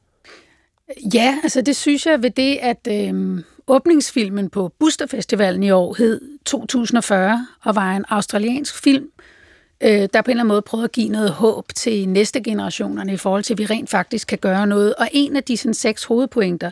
Ja, 1.14 1.38
altså 1.42 1.60
det 1.60 1.76
synes 1.76 2.06
jeg 2.06 2.22
ved 2.22 2.30
det, 2.30 2.58
at 2.62 2.88
øh, 2.90 3.40
åbningsfilmen 3.66 4.50
på 4.50 4.72
Busterfestivalen 4.80 5.62
i 5.62 5.70
år 5.70 5.94
hed 5.98 6.20
2040 6.44 7.46
og 7.64 7.76
var 7.76 7.96
en 7.96 8.04
australiensk 8.08 8.82
film, 8.82 9.08
øh, 9.80 9.90
der 9.90 10.22
på 10.22 10.30
en 10.30 10.30
eller 10.30 10.30
anden 10.30 10.48
måde 10.48 10.62
prøvede 10.62 10.84
at 10.84 10.92
give 10.92 11.08
noget 11.08 11.30
håb 11.30 11.74
til 11.74 12.08
næste 12.08 12.40
generationerne 12.40 13.12
i 13.12 13.16
forhold 13.16 13.42
til, 13.42 13.54
at 13.54 13.58
vi 13.58 13.66
rent 13.66 13.90
faktisk 13.90 14.28
kan 14.28 14.38
gøre 14.38 14.66
noget. 14.66 14.94
Og 14.94 15.08
en 15.12 15.36
af 15.36 15.44
de 15.44 15.56
sådan, 15.56 15.74
seks 15.74 16.04
hovedpointer, 16.04 16.70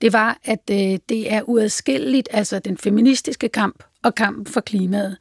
det 0.00 0.12
var, 0.12 0.38
at 0.44 0.70
øh, 0.70 0.98
det 1.08 1.32
er 1.32 1.42
uadskilleligt, 1.42 2.28
altså 2.30 2.58
den 2.58 2.78
feministiske 2.78 3.48
kamp 3.48 3.84
og 4.02 4.14
kampen 4.14 4.46
for 4.46 4.60
klimaet. 4.60 5.16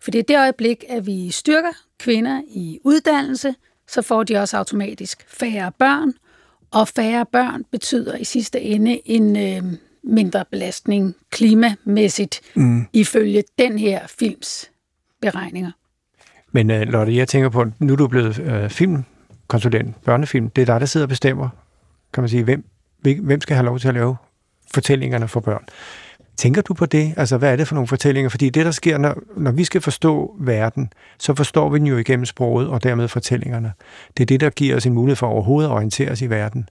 For 0.00 0.10
det 0.10 0.18
er 0.18 0.22
det 0.22 0.38
øjeblik, 0.38 0.84
at 0.88 1.06
vi 1.06 1.30
styrker 1.30 1.72
kvinder 1.98 2.42
i 2.48 2.78
uddannelse, 2.84 3.54
så 3.88 4.02
får 4.02 4.22
de 4.22 4.36
også 4.36 4.56
automatisk 4.56 5.24
færre 5.28 5.72
børn, 5.78 6.12
og 6.70 6.88
færre 6.88 7.26
børn 7.26 7.64
betyder 7.64 8.16
i 8.16 8.24
sidste 8.24 8.60
ende 8.60 9.00
en 9.04 9.36
øh, 9.36 9.72
mindre 10.02 10.44
belastning 10.50 11.16
klimamæssigt, 11.30 12.40
mm. 12.54 12.86
ifølge 12.92 13.44
den 13.58 13.78
her 13.78 14.06
films 14.06 14.70
beregninger. 15.20 15.70
Men 16.58 16.70
uh, 16.70 16.80
Lotte, 16.80 17.16
jeg 17.16 17.28
tænker 17.28 17.48
på, 17.48 17.64
nu 17.78 17.92
er 17.92 17.96
du 17.96 18.06
blevet 18.08 18.38
uh, 18.38 18.70
filmkonsulent, 18.70 20.04
børnefilm. 20.04 20.50
Det 20.50 20.62
er 20.62 20.66
dig, 20.66 20.80
der 20.80 20.86
sidder 20.86 21.04
og 21.04 21.08
bestemmer, 21.08 21.48
kan 22.12 22.22
man 22.22 22.28
sige, 22.28 22.44
hvem, 22.44 22.64
hvem 23.22 23.40
skal 23.40 23.56
have 23.56 23.64
lov 23.64 23.78
til 23.78 23.88
at 23.88 23.94
lave 23.94 24.16
fortællingerne 24.74 25.28
for 25.28 25.40
børn. 25.40 25.64
Tænker 26.36 26.62
du 26.62 26.74
på 26.74 26.86
det? 26.86 27.14
Altså, 27.16 27.38
hvad 27.38 27.52
er 27.52 27.56
det 27.56 27.68
for 27.68 27.74
nogle 27.74 27.88
fortællinger? 27.88 28.28
Fordi 28.28 28.50
det, 28.50 28.64
der 28.64 28.70
sker, 28.70 28.98
når, 28.98 29.14
når 29.36 29.50
vi 29.50 29.64
skal 29.64 29.80
forstå 29.80 30.36
verden, 30.40 30.92
så 31.18 31.34
forstår 31.34 31.68
vi 31.68 31.78
den 31.78 31.86
jo 31.86 31.96
igennem 31.96 32.26
sproget 32.26 32.68
og 32.68 32.82
dermed 32.82 33.08
fortællingerne. 33.08 33.72
Det 34.16 34.22
er 34.22 34.26
det, 34.26 34.40
der 34.40 34.50
giver 34.50 34.76
os 34.76 34.86
en 34.86 34.92
mulighed 34.92 35.16
for 35.16 35.26
overhovedet 35.26 35.68
at 35.68 35.74
orientere 35.74 36.10
os 36.10 36.22
i 36.22 36.30
verden. 36.30 36.68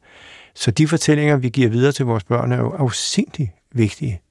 Så 0.55 0.71
de 0.71 0.87
fortællinger, 0.87 1.37
vi 1.37 1.49
giver 1.49 1.69
videre 1.69 1.91
til 1.91 2.05
vores 2.05 2.23
børn, 2.23 2.51
er 2.51 2.57
jo 2.57 2.69
afsindig 2.69 3.53
vigtige. 3.71 4.21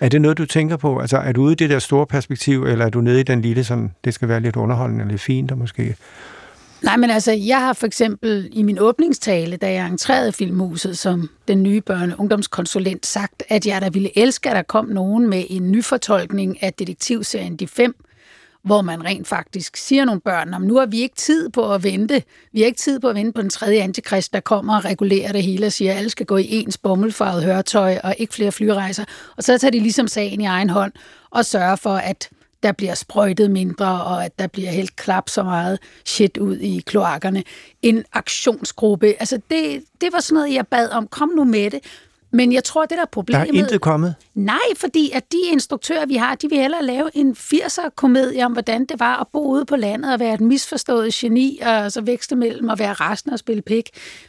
Er 0.00 0.08
det 0.08 0.20
noget, 0.20 0.38
du 0.38 0.46
tænker 0.46 0.76
på? 0.76 0.98
Altså, 0.98 1.16
er 1.16 1.32
du 1.32 1.42
ude 1.42 1.52
i 1.52 1.56
det 1.56 1.70
der 1.70 1.78
store 1.78 2.06
perspektiv, 2.06 2.64
eller 2.64 2.86
er 2.86 2.90
du 2.90 3.00
nede 3.00 3.20
i 3.20 3.22
den 3.22 3.42
lille, 3.42 3.64
sådan, 3.64 3.92
det 4.04 4.14
skal 4.14 4.28
være 4.28 4.40
lidt 4.40 4.56
underholdende 4.56 5.02
eller 5.02 5.10
lidt 5.10 5.22
fint, 5.22 5.50
og 5.50 5.58
måske... 5.58 5.96
Nej, 6.82 6.96
men 6.96 7.10
altså, 7.10 7.32
jeg 7.32 7.60
har 7.60 7.72
for 7.72 7.86
eksempel 7.86 8.48
i 8.52 8.62
min 8.62 8.78
åbningstale, 8.78 9.56
da 9.56 9.72
jeg 9.72 9.86
entrerede 9.86 10.32
Filmhuset 10.32 10.98
som 10.98 11.30
den 11.48 11.62
nye 11.62 11.82
børne- 11.90 12.12
og 12.12 12.20
ungdomskonsulent, 12.20 13.06
sagt, 13.06 13.42
at 13.48 13.66
jeg 13.66 13.80
da 13.82 13.88
ville 13.88 14.18
elske, 14.18 14.50
at 14.50 14.56
der 14.56 14.62
kom 14.62 14.86
nogen 14.86 15.30
med 15.30 15.44
en 15.48 15.70
nyfortolkning 15.70 16.62
af 16.62 16.72
detektivserien 16.72 17.56
De 17.56 17.66
Fem, 17.66 17.94
hvor 18.64 18.82
man 18.82 19.04
rent 19.04 19.28
faktisk 19.28 19.76
siger 19.76 20.04
nogle 20.04 20.20
børn, 20.20 20.54
om 20.54 20.62
nu 20.62 20.76
har 20.76 20.86
vi 20.86 21.00
ikke 21.00 21.16
tid 21.16 21.48
på 21.48 21.74
at 21.74 21.84
vente. 21.84 22.22
Vi 22.52 22.60
har 22.60 22.66
ikke 22.66 22.78
tid 22.78 23.00
på 23.00 23.08
at 23.08 23.14
vente 23.14 23.32
på 23.32 23.42
den 23.42 23.50
tredje 23.50 23.80
antikrist, 23.82 24.32
der 24.32 24.40
kommer 24.40 24.76
og 24.76 24.84
regulerer 24.84 25.32
det 25.32 25.42
hele 25.42 25.66
og 25.66 25.72
siger, 25.72 25.92
at 25.92 25.98
alle 25.98 26.10
skal 26.10 26.26
gå 26.26 26.36
i 26.36 26.46
ens 26.50 26.78
bommelfarvet 26.78 27.44
høretøj 27.44 27.98
og 28.04 28.14
ikke 28.18 28.34
flere 28.34 28.52
flyrejser. 28.52 29.04
Og 29.36 29.42
så 29.42 29.58
tager 29.58 29.70
de 29.70 29.80
ligesom 29.80 30.08
sagen 30.08 30.40
i 30.40 30.44
egen 30.44 30.70
hånd 30.70 30.92
og 31.30 31.44
sørger 31.44 31.76
for, 31.76 31.94
at 31.94 32.28
der 32.62 32.72
bliver 32.72 32.94
sprøjtet 32.94 33.50
mindre, 33.50 34.04
og 34.04 34.24
at 34.24 34.38
der 34.38 34.46
bliver 34.46 34.70
helt 34.70 34.96
klap 34.96 35.28
så 35.28 35.42
meget 35.42 35.78
shit 36.04 36.36
ud 36.36 36.56
i 36.56 36.82
kloakkerne. 36.86 37.42
En 37.82 38.04
aktionsgruppe, 38.12 39.14
altså 39.20 39.40
det, 39.50 39.84
det 40.00 40.08
var 40.12 40.20
sådan 40.20 40.34
noget, 40.34 40.54
jeg 40.54 40.66
bad 40.66 40.88
om, 40.88 41.06
kom 41.06 41.28
nu 41.28 41.44
med 41.44 41.70
det. 41.70 41.80
Men 42.32 42.52
jeg 42.52 42.64
tror, 42.64 42.82
det 42.82 42.90
der 42.90 42.96
er 42.96 43.00
Der 43.00 43.10
problemet... 43.10 43.48
er 43.48 43.52
intet 43.52 43.80
kommet. 43.80 44.14
Nej, 44.34 44.56
fordi 44.76 45.10
at 45.14 45.32
de 45.32 45.38
instruktører, 45.52 46.06
vi 46.06 46.14
har, 46.14 46.34
de 46.34 46.48
vil 46.48 46.58
hellere 46.58 46.84
lave 46.84 47.10
en 47.16 47.36
80'er-komedie 47.38 48.44
om, 48.44 48.52
hvordan 48.52 48.84
det 48.84 49.00
var 49.00 49.20
at 49.20 49.26
bo 49.32 49.46
ude 49.46 49.64
på 49.64 49.76
landet 49.76 50.12
og 50.12 50.20
være 50.20 50.34
et 50.34 50.40
misforstået 50.40 51.14
geni, 51.14 51.60
og 51.66 51.92
så 51.92 52.00
vækste 52.00 52.36
mellem 52.36 52.70
at 52.70 52.78
være 52.78 52.92
resten 52.92 53.32
og 53.32 53.38
spille 53.38 53.62
pik. 53.62 53.88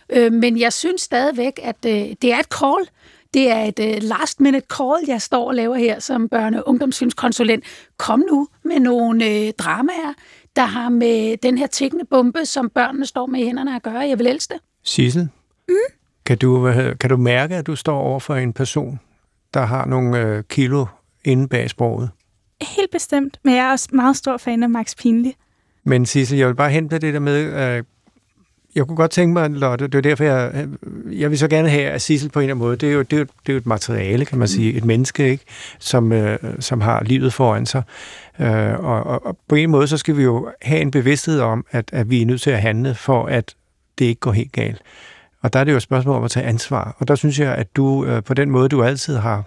Øh, 0.10 0.34
men 0.34 0.60
jeg 0.60 0.74
synes 0.74 1.02
stadigvæk, 1.02 1.60
at 1.64 1.86
øh, 1.86 1.92
det 2.22 2.34
er 2.34 2.40
et 2.40 2.46
call. 2.46 2.90
Det 3.34 3.52
er 3.52 3.64
et 3.64 3.80
øh, 3.80 3.98
last 4.02 4.40
minute 4.40 4.66
call, 4.78 5.08
jeg 5.08 5.22
står 5.22 5.48
og 5.48 5.56
laver 5.56 5.76
her 5.76 6.00
som 6.00 6.30
børne- 6.36 6.58
og 6.58 6.64
ungdomsfilmskonsulent. 6.68 7.64
Kom 7.98 8.24
nu 8.32 8.48
med 8.64 8.80
nogle 8.80 9.26
øh, 9.26 9.54
dramaer, 9.60 10.14
der 10.56 10.66
har 10.66 10.90
med 10.90 11.38
den 11.38 11.58
her 11.58 11.68
tikkende 11.68 12.06
bombe, 12.06 12.46
som 12.46 12.70
børnene 12.70 13.06
står 13.06 13.26
med 13.26 13.40
i 13.40 13.46
hænderne 13.46 13.76
at 13.76 13.84
gøre. 13.84 14.00
Jeg 14.00 14.20
vil 14.20 14.28
elske 14.28 14.54
det. 14.54 14.62
Sissel, 14.84 15.30
mm. 15.68 15.76
Kan, 16.26 16.38
du, 16.38 16.74
kan 17.00 17.10
du 17.10 17.18
mærke, 17.18 17.56
at 17.56 17.68
du 17.68 17.76
står 17.76 18.00
over 18.00 18.20
for 18.20 18.36
en 18.36 18.54
person, 18.54 19.00
der 19.54 19.66
har 19.66 19.86
nogle 19.86 20.20
øh, 20.20 20.44
kilo 20.50 20.86
inde 21.26 21.48
bag 21.48 21.70
sproget? 21.70 22.10
Helt 22.62 22.92
bestemt, 22.92 23.40
men 23.44 23.56
jeg 23.56 23.66
er 23.66 23.72
også 23.72 23.90
meget 23.94 24.18
stor 24.18 24.38
fan 24.38 24.64
af 24.64 24.70
Max 24.70 24.96
Pinley. 24.96 25.32
Men 25.84 26.06
Sissel, 26.06 26.38
jeg 26.38 26.48
vil 26.48 26.56
bare 26.56 26.70
hente 26.70 27.00
det 27.00 27.14
der 27.14 27.20
med, 27.20 27.44
øh, 27.78 27.84
jeg 28.76 28.88
kunne 28.88 28.96
godt 28.96 29.12
tænke 29.12 29.34
mig, 29.34 29.50
Lotte, 29.50 29.88
det 29.88 29.96
er 29.96 30.02
derfor, 30.02 30.24
jeg, 30.24 30.68
jeg 31.12 31.30
vil 31.30 31.38
så 31.38 31.48
gerne 31.48 31.70
have, 31.70 31.90
at 31.90 32.02
Sissel 32.02 32.30
på 32.30 32.40
en 32.40 32.44
eller 32.44 32.56
anden 32.56 32.66
måde, 32.66 32.78
det 32.78 32.90
er 32.90 32.94
jo, 32.94 33.02
det 33.02 33.14
er 33.14 33.18
jo, 33.18 33.24
det 33.24 33.50
er 33.50 33.54
jo 33.54 33.58
et 33.58 33.66
materiale, 33.66 34.26
kan 34.26 34.38
man 34.38 34.48
sige, 34.48 34.74
et 34.74 34.86
menneske, 34.86 35.30
ikke? 35.30 35.46
Som, 35.80 36.12
øh, 36.12 36.38
som 36.60 36.82
har 36.82 37.04
livet 37.04 37.34
foran 37.34 37.66
sig. 37.66 37.84
Øh, 38.40 38.80
og, 38.80 39.04
og, 39.04 39.26
og 39.26 39.38
på 39.48 39.56
en 39.56 39.72
måde, 39.72 39.88
så 39.88 39.98
skal 39.98 40.18
vi 40.18 40.24
jo 40.24 40.52
have 40.62 40.82
en 40.82 40.92
bevidsthed 40.92 41.40
om, 41.40 41.66
at, 41.72 41.90
at 41.94 42.10
vi 42.10 42.22
er 42.22 42.26
nødt 42.26 42.42
til 42.42 42.52
at 42.52 42.62
handle, 42.62 42.96
for 42.96 43.26
at 43.26 43.56
det 44.00 44.06
ikke 44.06 44.20
går 44.20 44.32
helt 44.32 44.52
galt. 44.52 44.82
Og 45.44 45.54
der 45.54 45.60
er 45.60 45.64
det 45.64 45.72
jo 45.72 45.78
et 45.78 45.84
spørgsmål 45.84 46.16
om 46.16 46.24
at 46.24 46.32
tage 46.32 46.46
ansvar. 46.46 46.96
Og 47.00 47.08
der 47.08 47.16
synes 47.16 47.40
jeg, 47.40 47.56
at 47.56 47.76
du 47.76 48.06
øh, 48.06 48.24
på 48.24 48.34
den 48.34 48.50
måde, 48.50 48.70
du 48.70 48.84
altid 48.84 49.18
har 49.18 49.44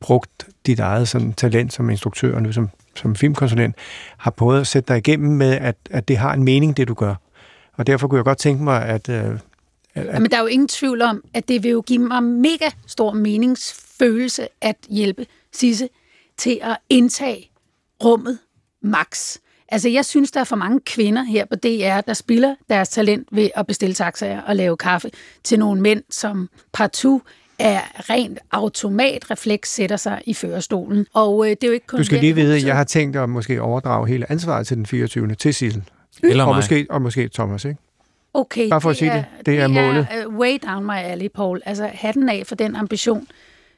brugt 0.00 0.48
dit 0.66 0.80
eget 0.80 1.08
sådan, 1.08 1.32
talent 1.32 1.72
som 1.72 1.90
instruktør, 1.90 2.34
og 2.34 2.42
nu 2.42 2.52
som, 2.52 2.70
som 2.94 3.16
filmkonsulent, 3.16 3.76
har 4.16 4.30
prøvet 4.30 4.60
at 4.60 4.66
sætte 4.66 4.88
dig 4.88 4.98
igennem 4.98 5.30
med, 5.36 5.52
at, 5.52 5.76
at 5.90 6.08
det 6.08 6.16
har 6.16 6.34
en 6.34 6.44
mening, 6.44 6.76
det 6.76 6.88
du 6.88 6.94
gør. 6.94 7.14
Og 7.72 7.86
derfor 7.86 8.08
kunne 8.08 8.16
jeg 8.16 8.24
godt 8.24 8.38
tænke 8.38 8.64
mig, 8.64 8.82
at... 8.82 9.08
Øh, 9.08 9.38
at 9.94 10.22
Men 10.22 10.30
der 10.30 10.36
er 10.36 10.40
jo 10.40 10.46
ingen 10.46 10.68
tvivl 10.68 11.02
om, 11.02 11.24
at 11.34 11.48
det 11.48 11.62
vil 11.62 11.70
jo 11.70 11.80
give 11.86 11.98
mig 11.98 12.22
mega 12.22 12.70
stor 12.86 13.12
meningsfølelse 13.12 14.48
at 14.60 14.76
hjælpe 14.88 15.26
Sisse 15.52 15.88
til 16.36 16.60
at 16.62 16.76
indtage 16.90 17.50
rummet 18.04 18.38
max. 18.82 19.36
Altså, 19.68 19.88
jeg 19.88 20.04
synes, 20.04 20.30
der 20.30 20.40
er 20.40 20.44
for 20.44 20.56
mange 20.56 20.80
kvinder 20.80 21.22
her 21.22 21.44
på 21.44 21.56
DR, 21.56 22.00
der 22.00 22.14
spiller 22.14 22.54
deres 22.70 22.88
talent 22.88 23.28
ved 23.32 23.50
at 23.56 23.66
bestille 23.66 23.94
taxaer 23.94 24.40
og 24.40 24.56
lave 24.56 24.76
kaffe 24.76 25.10
til 25.44 25.58
nogle 25.58 25.80
mænd, 25.80 26.02
som 26.10 26.48
partout 26.72 27.22
er 27.58 27.80
rent 28.10 28.38
automatrefleks 28.50 29.74
sætter 29.74 29.96
sig 29.96 30.22
i 30.26 30.34
førerstolen. 30.34 31.06
Og 31.14 31.44
øh, 31.46 31.50
det 31.50 31.64
er 31.64 31.68
jo 31.68 31.72
ikke 31.72 31.86
kun 31.86 31.98
du 31.98 32.04
skal 32.04 32.20
lige 32.20 32.34
vide, 32.34 32.56
at 32.56 32.64
jeg 32.64 32.76
har 32.76 32.84
tænkt 32.84 33.16
at 33.16 33.28
måske 33.28 33.62
overdrage 33.62 34.08
hele 34.08 34.30
ansvaret 34.30 34.66
til 34.66 34.76
den 34.76 34.86
24. 34.86 35.34
til 35.34 35.54
Sissel. 35.54 35.82
Eller 36.22 36.44
Og 36.44 36.48
mig. 36.48 36.56
måske, 36.56 36.86
og 36.90 37.02
måske 37.02 37.28
Thomas, 37.28 37.64
ikke? 37.64 37.78
Okay, 38.34 38.68
Bare 38.68 38.80
for 38.80 38.90
at 38.90 38.96
sige 38.96 39.12
det. 39.12 39.24
Det 39.46 39.60
er 39.60 39.66
målet. 39.66 40.06
Er, 40.10 40.26
uh, 40.26 40.36
way 40.36 40.58
down 40.66 40.84
my 40.84 40.96
alley, 40.96 41.28
Paul. 41.34 41.62
Altså, 41.66 41.90
hatten 41.94 42.28
af 42.28 42.42
for 42.46 42.54
den 42.54 42.76
ambition. 42.76 43.26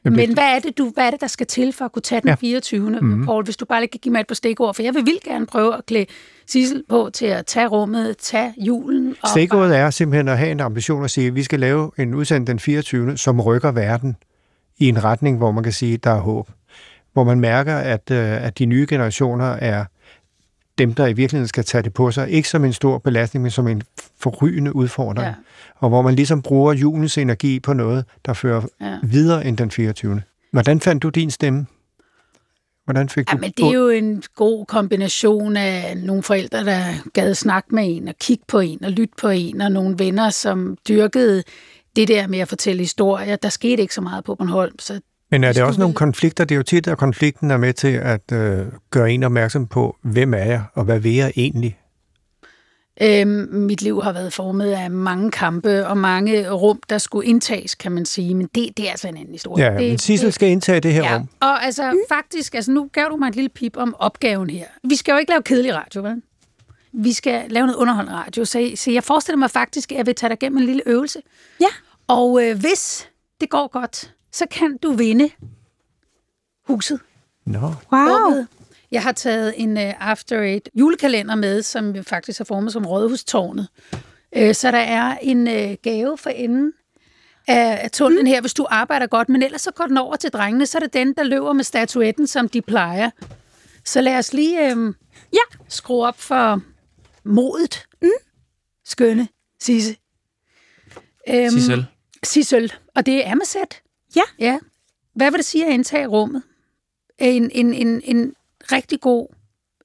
Jamen, 0.05 0.17
Men 0.17 0.35
hvad 0.35 0.45
er, 0.45 0.59
det, 0.59 0.79
du, 0.79 0.91
hvad 0.95 1.07
er 1.07 1.11
det, 1.11 1.21
der 1.21 1.27
skal 1.27 1.47
til 1.47 1.73
for 1.73 1.85
at 1.85 1.93
kunne 1.93 2.03
tage 2.03 2.21
den 2.21 2.29
Ja. 2.29 2.35
24. 2.35 2.91
Mm-hmm. 2.91 3.25
Paul, 3.25 3.45
hvis 3.45 3.57
du 3.57 3.65
bare 3.65 3.81
lige 3.81 3.91
kan 3.91 4.01
give 4.03 4.13
mig 4.13 4.21
et 4.21 4.27
par 4.27 4.35
stikord, 4.35 4.75
for 4.75 4.83
jeg 4.83 4.95
vil 4.95 5.07
vildt 5.07 5.25
gerne 5.25 5.47
prøve 5.47 5.77
at 5.77 5.87
klæde 5.87 6.07
Sissel 6.47 6.83
på 6.89 7.11
til 7.13 7.27
at 7.27 7.47
tage 7.47 7.67
rummet, 7.67 8.17
tage 8.19 8.55
julen. 8.59 9.15
Og 9.23 9.29
Stikordet 9.29 9.77
er 9.77 9.91
simpelthen 9.91 10.29
at 10.29 10.39
have 10.39 10.51
en 10.51 10.61
ambition 10.61 11.05
at 11.05 11.11
sige, 11.11 11.27
at 11.27 11.35
vi 11.35 11.43
skal 11.43 11.61
lave 11.61 11.91
en 11.99 12.15
udsendelse 12.15 12.53
den 12.53 12.59
24., 12.59 13.17
som 13.17 13.41
rykker 13.41 13.73
verden 13.73 14.17
i 14.79 14.89
en 14.89 15.05
retning, 15.05 15.39
hvor 15.39 15.51
man 15.51 15.63
kan 15.65 15.73
sige, 15.73 15.95
at 15.95 16.05
der 16.05 16.11
er 16.11 16.21
håb. 16.21 16.49
Hvor 17.13 17.25
man 17.25 17.41
mærker, 17.41 17.77
at, 17.77 18.11
øh, 18.11 18.45
at 18.47 18.59
de 18.59 18.67
nye 18.67 18.87
generationer 18.89 19.47
er 19.47 19.85
dem, 20.81 20.95
der 20.95 21.07
i 21.07 21.13
virkeligheden 21.13 21.49
skal 21.49 21.65
tage 21.65 21.83
det 21.83 21.95
på 21.95 22.11
sig. 22.11 22.31
Ikke 22.31 22.49
som 22.49 22.65
en 22.65 22.73
stor 22.73 22.99
belastning, 22.99 23.43
men 23.43 23.51
som 23.51 23.69
en 23.69 23.83
forrygende 24.19 24.77
udfordring. 24.77 25.27
Ja. 25.27 25.35
Og 25.77 25.89
hvor 25.89 26.03
man 26.03 26.15
ligesom 26.15 26.43
bruger 26.43 26.73
julens 26.73 27.19
energi 27.19 27.61
på 27.61 27.73
noget, 27.73 28.05
der 28.27 28.33
fører 28.33 28.63
Ja. 28.81 28.97
videre 29.03 29.45
end 29.47 29.57
den 29.57 29.71
24. 29.71 30.23
Hvordan 30.53 30.81
fandt 30.81 31.03
du 31.03 31.09
din 31.09 31.31
stemme? 31.31 31.67
Hvordan 32.85 33.09
fik 33.09 33.29
Ja, 33.33 33.37
du... 33.37 33.41
men 33.41 33.53
det 33.57 33.65
er 33.67 33.73
jo 33.73 33.89
en 33.89 34.23
god 34.37 34.67
kombination 34.67 35.57
af 35.57 35.97
nogle 35.97 36.23
forældre, 36.23 36.65
der 36.65 36.83
gad 37.13 37.35
snakke 37.35 37.75
med 37.75 37.97
en 37.97 38.09
og 38.09 38.15
kigge 38.21 38.45
på 38.49 38.61
en 38.61 38.85
og 38.85 38.91
lytte 38.91 39.15
på 39.21 39.29
en, 39.29 39.61
og 39.61 39.73
nogle 39.73 39.99
venner, 39.99 40.31
som 40.31 40.77
dyrkede 40.89 41.43
det 41.97 42.09
der 42.09 42.27
med 42.27 42.39
at 42.39 42.49
fortælle 42.49 42.83
historier. 42.83 43.37
Der 43.37 43.49
skete 43.49 43.83
ikke 43.83 43.95
så 43.95 44.01
meget 44.01 44.25
på 44.25 44.35
Bornholm, 44.35 44.79
så 44.79 45.01
Men 45.31 45.45
er 45.45 45.53
det 45.53 45.63
også 45.63 45.81
nogle 45.81 45.95
konflikter? 45.95 46.45
Det 46.45 46.55
er 46.55 46.57
jo 46.57 46.63
tit, 46.63 46.89
at 46.89 46.99
konflikten 46.99 47.51
er 47.51 47.57
med 47.57 47.73
til 47.73 47.93
at 47.93 48.33
øh, 48.33 48.67
gøre 48.91 49.13
en 49.13 49.23
opmærksom 49.23 49.67
på, 49.67 49.97
hvem 50.03 50.35
er 50.35 50.45
jeg, 50.45 50.65
og 50.75 50.85
hvad 50.85 50.99
vil 50.99 51.15
jeg 51.15 51.33
egentlig? 51.37 51.79
Øhm, 53.03 53.49
mit 53.53 53.83
liv 53.83 54.03
har 54.03 54.13
været 54.13 54.33
formet 54.33 54.71
af 54.73 54.91
mange 54.91 55.31
kampe 55.31 55.87
og 55.87 55.99
mange 55.99 56.51
rum, 56.51 56.81
der 56.91 56.99
skulle 56.99 57.27
indtages, 57.27 57.75
kan 57.75 57.93
man 57.93 58.07
sige. 58.07 58.35
Men 58.35 58.49
det, 58.55 58.77
det 58.77 58.87
er 58.87 58.91
altså 58.91 59.09
en 59.09 59.17
anden 59.17 59.33
historie. 59.33 59.65
Ja, 59.65 59.71
det, 59.79 59.89
men 59.89 59.99
Sissel 59.99 60.33
skal 60.33 60.49
indtage 60.49 60.81
det 60.81 60.93
her 60.93 61.05
ja. 61.05 61.17
rum. 61.17 61.29
Og 61.41 61.65
altså 61.65 61.93
mm. 61.93 61.99
faktisk, 62.09 62.55
altså 62.55 62.73
nu 62.73 62.91
gav 62.93 63.07
du 63.11 63.17
mig 63.17 63.29
et 63.29 63.35
lille 63.35 63.49
pip 63.49 63.77
om 63.77 63.95
opgaven 63.99 64.51
her. 64.51 64.65
Vi 64.85 64.97
skal 64.97 65.13
jo 65.13 65.19
ikke 65.19 65.31
lave 65.31 65.43
kedelig 65.43 65.75
radio, 65.75 66.03
vel? 66.03 66.23
Vi 66.93 67.13
skal 67.13 67.45
lave 67.51 67.67
noget 67.67 67.77
underholdende 67.77 68.19
radio. 68.19 68.45
Så, 68.45 68.73
så 68.75 68.91
jeg 68.91 69.05
forestiller 69.05 69.39
mig 69.39 69.51
faktisk, 69.51 69.93
at 69.93 69.99
jeg 69.99 70.07
vil 70.07 70.15
tage 70.15 70.29
dig 70.29 70.37
igennem 70.43 70.59
en 70.59 70.67
lille 70.67 70.83
øvelse. 70.87 71.19
Ja. 71.61 71.67
Og 72.09 72.43
øh, 72.45 72.61
hvis 72.61 73.09
det 73.41 73.51
går 73.51 73.69
godt, 73.69 74.15
så 74.33 74.47
kan 74.51 74.77
du 74.77 74.93
vinde 74.93 75.31
huset. 76.69 77.01
Nå, 77.47 77.59
Wow. 77.61 77.75
Rummet. 77.93 78.49
Jeg 78.91 79.03
har 79.03 79.13
taget 79.13 79.55
en 79.57 79.77
uh, 79.77 80.09
After 80.11 80.41
Eight 80.43 80.69
julekalender 80.75 81.35
med, 81.35 81.63
som 81.63 82.05
faktisk 82.05 82.41
er 82.41 82.45
formet 82.45 82.73
som 82.73 82.87
Rådhustårnet. 82.87 83.69
Uh, 84.39 84.53
så 84.53 84.71
der 84.71 84.79
er 84.79 85.19
en 85.23 85.47
uh, 85.49 85.75
gave 85.83 86.19
for 86.19 86.31
enden 86.31 86.73
af, 87.49 87.81
af 87.85 87.91
tunnelen 87.91 88.27
her, 88.27 88.41
hvis 88.41 88.55
du 88.55 88.67
arbejder 88.71 89.07
godt. 89.07 89.29
Men 89.29 89.43
ellers 89.43 89.61
så 89.63 89.71
går 89.73 89.87
den 89.87 89.97
over 89.97 90.17
til 90.17 90.31
drengene, 90.31 90.67
så 90.67 90.79
er 90.79 90.81
det 90.81 90.93
den, 90.95 91.15
der 91.15 91.23
løber 91.23 91.53
med 91.53 91.65
statuetten, 91.65 92.27
som 92.27 92.49
de 92.49 92.63
plejer. 92.63 93.11
Så 93.85 94.01
lad 94.01 94.19
os 94.19 94.33
lige 94.33 94.77
uh, 94.77 94.95
Ja. 95.33 95.57
skrue 95.69 96.07
op 96.07 96.21
for 96.21 96.61
modet. 97.25 97.87
Mm. 98.03 98.09
Skønne, 98.85 99.29
Sisse. 99.61 99.97
Um, 101.31 101.51
Sissel. 101.51 101.87
Sissel. 102.23 102.73
Og 102.97 103.07
det 103.07 103.27
er 103.27 103.33
Amasat. 103.33 103.83
Ja. 104.17 104.23
Ja. 104.39 104.59
Hvad 105.15 105.31
vil 105.31 105.39
det 105.39 105.45
sige 105.45 105.67
at 105.67 105.73
indtage 105.73 106.07
rummet? 106.07 106.43
En, 107.19 107.51
en, 107.51 107.75
en, 107.75 108.01
en 108.05 108.35
rigtig 108.73 109.01
god 109.01 109.29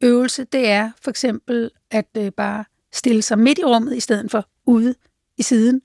øvelse, 0.01 0.43
det 0.43 0.69
er 0.69 0.91
for 1.01 1.09
eksempel 1.09 1.71
at 1.91 2.07
øh, 2.17 2.31
bare 2.31 2.65
stille 2.93 3.21
sig 3.21 3.39
midt 3.39 3.59
i 3.59 3.63
rummet, 3.63 3.97
i 3.97 3.99
stedet 3.99 4.31
for 4.31 4.47
ude 4.65 4.95
i 5.37 5.43
siden. 5.43 5.81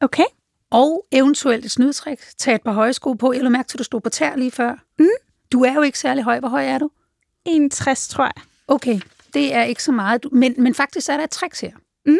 Okay. 0.00 0.24
Og 0.70 1.06
eventuelt 1.12 1.64
et 1.64 1.70
snydtræk. 1.70 2.20
Tag 2.38 2.54
et 2.54 2.62
par 2.62 2.72
høje 2.72 2.92
sko 2.92 3.12
på. 3.12 3.32
Jeg 3.32 3.42
lå 3.42 3.48
mærke 3.48 3.68
til, 3.68 3.76
at 3.76 3.78
du 3.78 3.84
stod 3.84 4.00
på 4.00 4.08
tær 4.08 4.36
lige 4.36 4.50
før. 4.50 4.74
Mm. 4.98 5.06
Du 5.52 5.64
er 5.64 5.72
jo 5.72 5.82
ikke 5.82 5.98
særlig 5.98 6.24
høj. 6.24 6.40
Hvor 6.40 6.48
høj 6.48 6.66
er 6.66 6.78
du? 6.78 6.90
61, 7.44 8.08
tror 8.08 8.24
jeg. 8.24 8.42
Okay, 8.68 9.00
det 9.34 9.54
er 9.54 9.62
ikke 9.62 9.82
så 9.82 9.92
meget. 9.92 10.26
Men, 10.32 10.54
men 10.58 10.74
faktisk 10.74 11.08
er 11.08 11.16
der 11.16 11.24
et 11.24 11.30
trick 11.30 11.60
her. 11.60 11.72
Mm. 12.06 12.18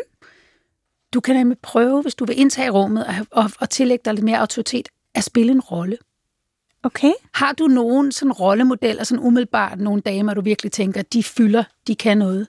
Du 1.15 1.21
kan 1.21 1.37
nemlig 1.37 1.59
prøve, 1.59 2.03
hvis 2.03 2.15
du 2.15 2.25
vil 2.25 2.39
indtage 2.39 2.71
rummet 2.71 3.07
og, 3.07 3.15
og, 3.31 3.51
og 3.61 3.71
tillægge 3.71 4.03
dig 4.05 4.15
lidt 4.15 4.25
mere 4.25 4.39
autoritet, 4.39 4.89
at 5.15 5.25
spille 5.25 5.53
en 5.53 5.61
rolle. 5.61 5.99
Okay. 6.83 7.13
Har 7.35 7.53
du 7.53 7.67
nogen 7.67 8.13
sådan 8.13 8.33
rollemodeller, 8.33 9.05
sådan 9.05 9.25
umiddelbart 9.25 9.81
nogle 9.81 10.01
damer, 10.03 10.35
du 10.35 10.41
virkelig 10.41 10.73
tænker, 10.73 11.03
de 11.03 11.23
fylder, 11.23 11.65
de 11.87 11.95
kan 11.95 12.19
noget? 12.19 12.49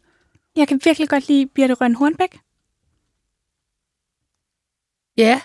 Jeg 0.55 0.67
kan 0.67 0.81
virkelig 0.83 1.09
godt 1.09 1.27
lide 1.27 1.47
Birte 1.47 1.73
Røn 1.73 1.95
Hornbæk. 1.95 2.39
Ja. 5.17 5.41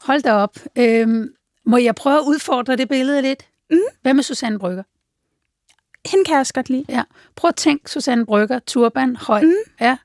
Hold 0.00 0.22
da 0.22 0.32
op. 0.32 0.56
Øhm, 0.76 1.34
må 1.64 1.76
jeg 1.76 1.94
prøve 1.94 2.16
at 2.16 2.24
udfordre 2.26 2.76
det 2.76 2.88
billede 2.88 3.22
lidt? 3.22 3.48
Mm. 3.70 3.78
Hvad 4.02 4.14
med 4.14 4.22
Susanne 4.22 4.58
Brygger? 4.58 4.82
Hende 6.08 6.24
kan 6.24 6.32
jeg 6.32 6.40
også 6.40 6.54
godt 6.54 6.70
lide. 6.70 6.84
Ja. 6.88 7.02
Prøv 7.36 7.48
at 7.48 7.56
tænke 7.56 7.90
Susanne 7.90 8.26
Brygger, 8.26 8.58
turban, 8.58 9.16
høj. 9.16 9.42
Mm. 9.42 9.52
Ja. 9.80 9.96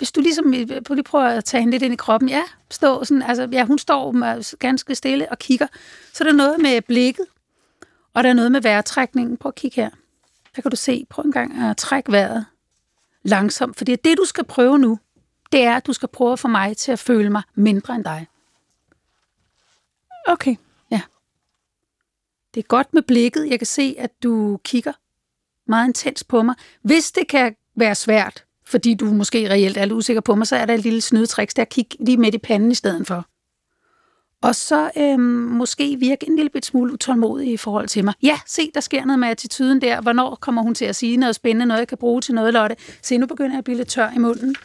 Hvis 0.00 0.12
du 0.12 0.20
ligesom 0.20 0.54
øh, 0.54 0.68
lige 0.90 1.02
prøver 1.02 1.24
at 1.24 1.44
tage 1.44 1.60
hende 1.60 1.70
lidt 1.70 1.82
ind 1.82 1.92
i 1.92 1.96
kroppen. 1.96 2.28
Ja, 2.28 2.42
stå 2.70 3.04
sådan, 3.04 3.22
altså, 3.22 3.48
ja, 3.52 3.64
hun 3.64 3.78
står 3.78 4.56
ganske 4.56 4.94
stille 4.94 5.30
og 5.30 5.38
kigger. 5.38 5.66
Så 6.12 6.24
er 6.24 6.28
der 6.28 6.36
noget 6.36 6.60
med 6.60 6.82
blikket, 6.82 7.26
og 8.14 8.22
der 8.24 8.30
er 8.30 8.34
noget 8.34 8.52
med 8.52 8.60
vejrtrækningen. 8.60 9.36
Prøv 9.36 9.48
at 9.48 9.54
kigge 9.54 9.82
her. 9.82 9.90
Der 10.56 10.62
kan 10.62 10.70
du 10.70 10.76
se, 10.76 11.06
prøv 11.10 11.24
en 11.24 11.32
gang 11.32 11.62
at 11.62 11.76
trække 11.76 12.12
vejret 12.12 12.46
langsomt. 13.22 13.76
Fordi 13.78 13.96
det, 13.96 14.18
du 14.18 14.24
skal 14.24 14.44
prøve 14.44 14.78
nu, 14.78 14.98
det 15.52 15.62
er, 15.62 15.76
at 15.76 15.86
du 15.86 15.92
skal 15.92 16.08
prøve 16.08 16.32
at 16.32 16.38
få 16.38 16.48
mig 16.48 16.76
til 16.76 16.92
at 16.92 16.98
føle 16.98 17.30
mig 17.30 17.42
mindre 17.54 17.94
end 17.94 18.04
dig. 18.04 18.26
Okay. 20.26 20.56
Ja. 20.90 21.00
Det 22.54 22.60
er 22.60 22.66
godt 22.66 22.94
med 22.94 23.02
blikket. 23.02 23.50
Jeg 23.50 23.58
kan 23.58 23.66
se, 23.66 23.94
at 23.98 24.22
du 24.22 24.60
kigger 24.64 24.92
meget 25.66 25.88
intens 25.88 26.24
på 26.24 26.42
mig. 26.42 26.54
Hvis 26.82 27.12
det 27.12 27.28
kan 27.28 27.56
være 27.74 27.94
svært, 27.94 28.44
fordi 28.70 28.94
du 28.94 29.04
måske 29.04 29.50
reelt 29.50 29.76
er 29.76 29.84
lidt 29.84 29.92
usikker 29.92 30.20
på 30.20 30.34
mig, 30.34 30.46
så 30.46 30.56
er 30.56 30.66
der 30.66 30.74
et 30.74 30.80
lille 30.80 31.00
snydetrik, 31.00 31.56
der 31.56 31.64
kig 31.64 31.86
lige 32.00 32.16
midt 32.16 32.34
i 32.34 32.38
panden 32.38 32.70
i 32.70 32.74
stedet 32.74 33.06
for. 33.06 33.26
Og 34.42 34.54
så 34.54 34.90
øhm, 34.96 35.20
måske 35.20 35.96
virke 35.96 36.26
en 36.26 36.36
lille 36.36 36.50
bit 36.50 36.66
smule 36.66 36.92
utålmodig 36.92 37.52
i 37.52 37.56
forhold 37.56 37.88
til 37.88 38.04
mig. 38.04 38.14
Ja, 38.22 38.40
se, 38.46 38.70
der 38.74 38.80
sker 38.80 39.04
noget 39.04 39.18
med 39.18 39.28
attituden 39.28 39.80
der. 39.80 40.00
Hvornår 40.00 40.34
kommer 40.40 40.62
hun 40.62 40.74
til 40.74 40.84
at 40.84 40.96
sige 40.96 41.16
noget 41.16 41.34
spændende, 41.34 41.66
noget 41.66 41.78
jeg 41.78 41.88
kan 41.88 41.98
bruge 41.98 42.20
til 42.20 42.34
noget, 42.34 42.52
Lotte? 42.52 42.76
Se, 43.02 43.18
nu 43.18 43.26
begynder 43.26 43.50
jeg 43.50 43.58
at 43.58 43.64
blive 43.64 43.76
lidt 43.76 43.88
tør 43.88 44.10
i 44.16 44.18
munden. 44.18 44.56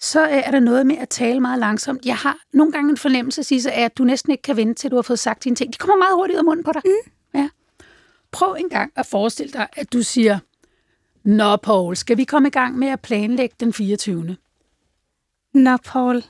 Så 0.00 0.22
øh, 0.22 0.36
er 0.36 0.50
der 0.50 0.60
noget 0.60 0.86
med 0.86 0.96
at 0.96 1.08
tale 1.08 1.40
meget 1.40 1.58
langsomt. 1.58 2.06
Jeg 2.06 2.16
har 2.16 2.36
nogle 2.52 2.72
gange 2.72 2.90
en 2.90 2.96
fornemmelse 2.96 3.40
at 3.40 3.46
sige, 3.46 3.72
at 3.72 3.98
du 3.98 4.04
næsten 4.04 4.30
ikke 4.30 4.42
kan 4.42 4.56
vente 4.56 4.74
til, 4.74 4.90
du 4.90 4.96
har 4.96 5.02
fået 5.02 5.18
sagt 5.18 5.44
dine 5.44 5.56
ting. 5.56 5.72
De 5.72 5.78
kommer 5.78 5.96
meget 5.96 6.14
hurtigt 6.14 6.34
ud 6.34 6.38
af 6.38 6.44
munden 6.44 6.64
på 6.64 6.72
dig. 6.72 6.82
Mm. 6.84 7.40
Ja. 7.40 7.48
Prøv 8.32 8.56
en 8.58 8.68
gang 8.68 8.92
at 8.96 9.06
forestille 9.06 9.52
dig, 9.52 9.66
at 9.72 9.92
du 9.92 10.02
siger, 10.02 10.38
Nå, 11.26 11.56
Paul, 11.56 11.96
skal 11.96 12.16
vi 12.16 12.24
komme 12.24 12.48
i 12.48 12.50
gang 12.50 12.78
med 12.78 12.88
at 12.88 13.00
planlægge 13.00 13.56
den 13.60 13.72
24. 13.72 14.36
Nå, 15.54 15.76
Paul. 15.76 16.24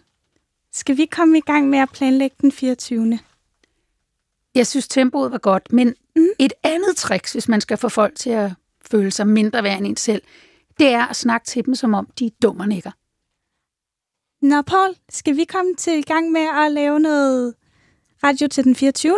Skal 0.72 0.96
vi 0.96 1.06
komme 1.06 1.38
i 1.38 1.40
gang 1.40 1.68
med 1.68 1.78
at 1.78 1.88
planlægge 1.92 2.36
den 2.40 2.52
24. 2.52 3.18
Jeg 4.54 4.66
synes, 4.66 4.88
tempoet 4.88 5.32
var 5.32 5.38
godt, 5.38 5.72
men 5.72 5.94
mm. 6.16 6.26
et 6.38 6.52
andet 6.62 6.96
trick, 6.96 7.32
hvis 7.32 7.48
man 7.48 7.60
skal 7.60 7.76
få 7.76 7.88
folk 7.88 8.14
til 8.14 8.30
at 8.30 8.52
føle 8.90 9.10
sig 9.10 9.28
mindre 9.28 9.62
værd 9.62 9.78
end 9.78 9.86
en 9.86 9.96
selv, 9.96 10.22
det 10.78 10.86
er 10.88 11.06
at 11.06 11.16
snakke 11.16 11.46
til 11.46 11.64
dem, 11.64 11.74
som 11.74 11.94
om 11.94 12.08
de 12.18 12.26
er 12.26 12.30
dumme 12.42 12.66
nikker. 12.66 12.90
Nå, 14.40 14.62
Paul, 14.62 14.94
skal 15.08 15.36
vi 15.36 15.44
komme 15.44 15.74
til 15.74 15.98
i 15.98 16.02
gang 16.02 16.32
med 16.32 16.48
at 16.64 16.72
lave 16.72 17.00
noget 17.00 17.54
radio 18.24 18.48
til 18.48 18.64
den 18.64 18.74
24. 18.74 19.16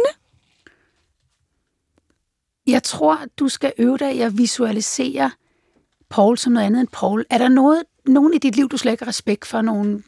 Jeg 2.66 2.82
tror, 2.82 3.20
du 3.38 3.48
skal 3.48 3.72
øve 3.78 3.98
dig 3.98 4.16
i 4.16 4.20
at 4.20 4.38
visualisere 4.38 5.30
Paul 6.10 6.38
som 6.38 6.52
noget 6.52 6.66
andet 6.66 6.80
end 6.80 6.88
Paul. 6.92 7.24
Er 7.30 7.38
der 7.38 7.48
noget, 7.48 7.82
nogen 8.06 8.34
i 8.34 8.38
dit 8.38 8.56
liv, 8.56 8.68
du 8.68 8.76
slet 8.76 8.92
ikke 8.92 9.04
har 9.04 9.08
respekt 9.08 9.46
for? 9.46 9.62
Nogle 9.62 10.02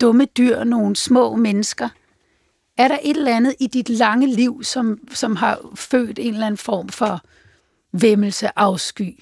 dumme 0.00 0.24
dyr, 0.24 0.64
nogle 0.64 0.96
små 0.96 1.36
mennesker? 1.36 1.88
Er 2.76 2.88
der 2.88 2.98
et 3.02 3.16
eller 3.16 3.36
andet 3.36 3.54
i 3.60 3.66
dit 3.66 3.88
lange 3.88 4.26
liv, 4.26 4.62
som, 4.62 5.08
som 5.12 5.36
har 5.36 5.60
født 5.74 6.18
en 6.18 6.34
eller 6.34 6.46
anden 6.46 6.58
form 6.58 6.88
for 6.88 7.20
væmmelse, 7.92 8.58
afsky? 8.58 9.18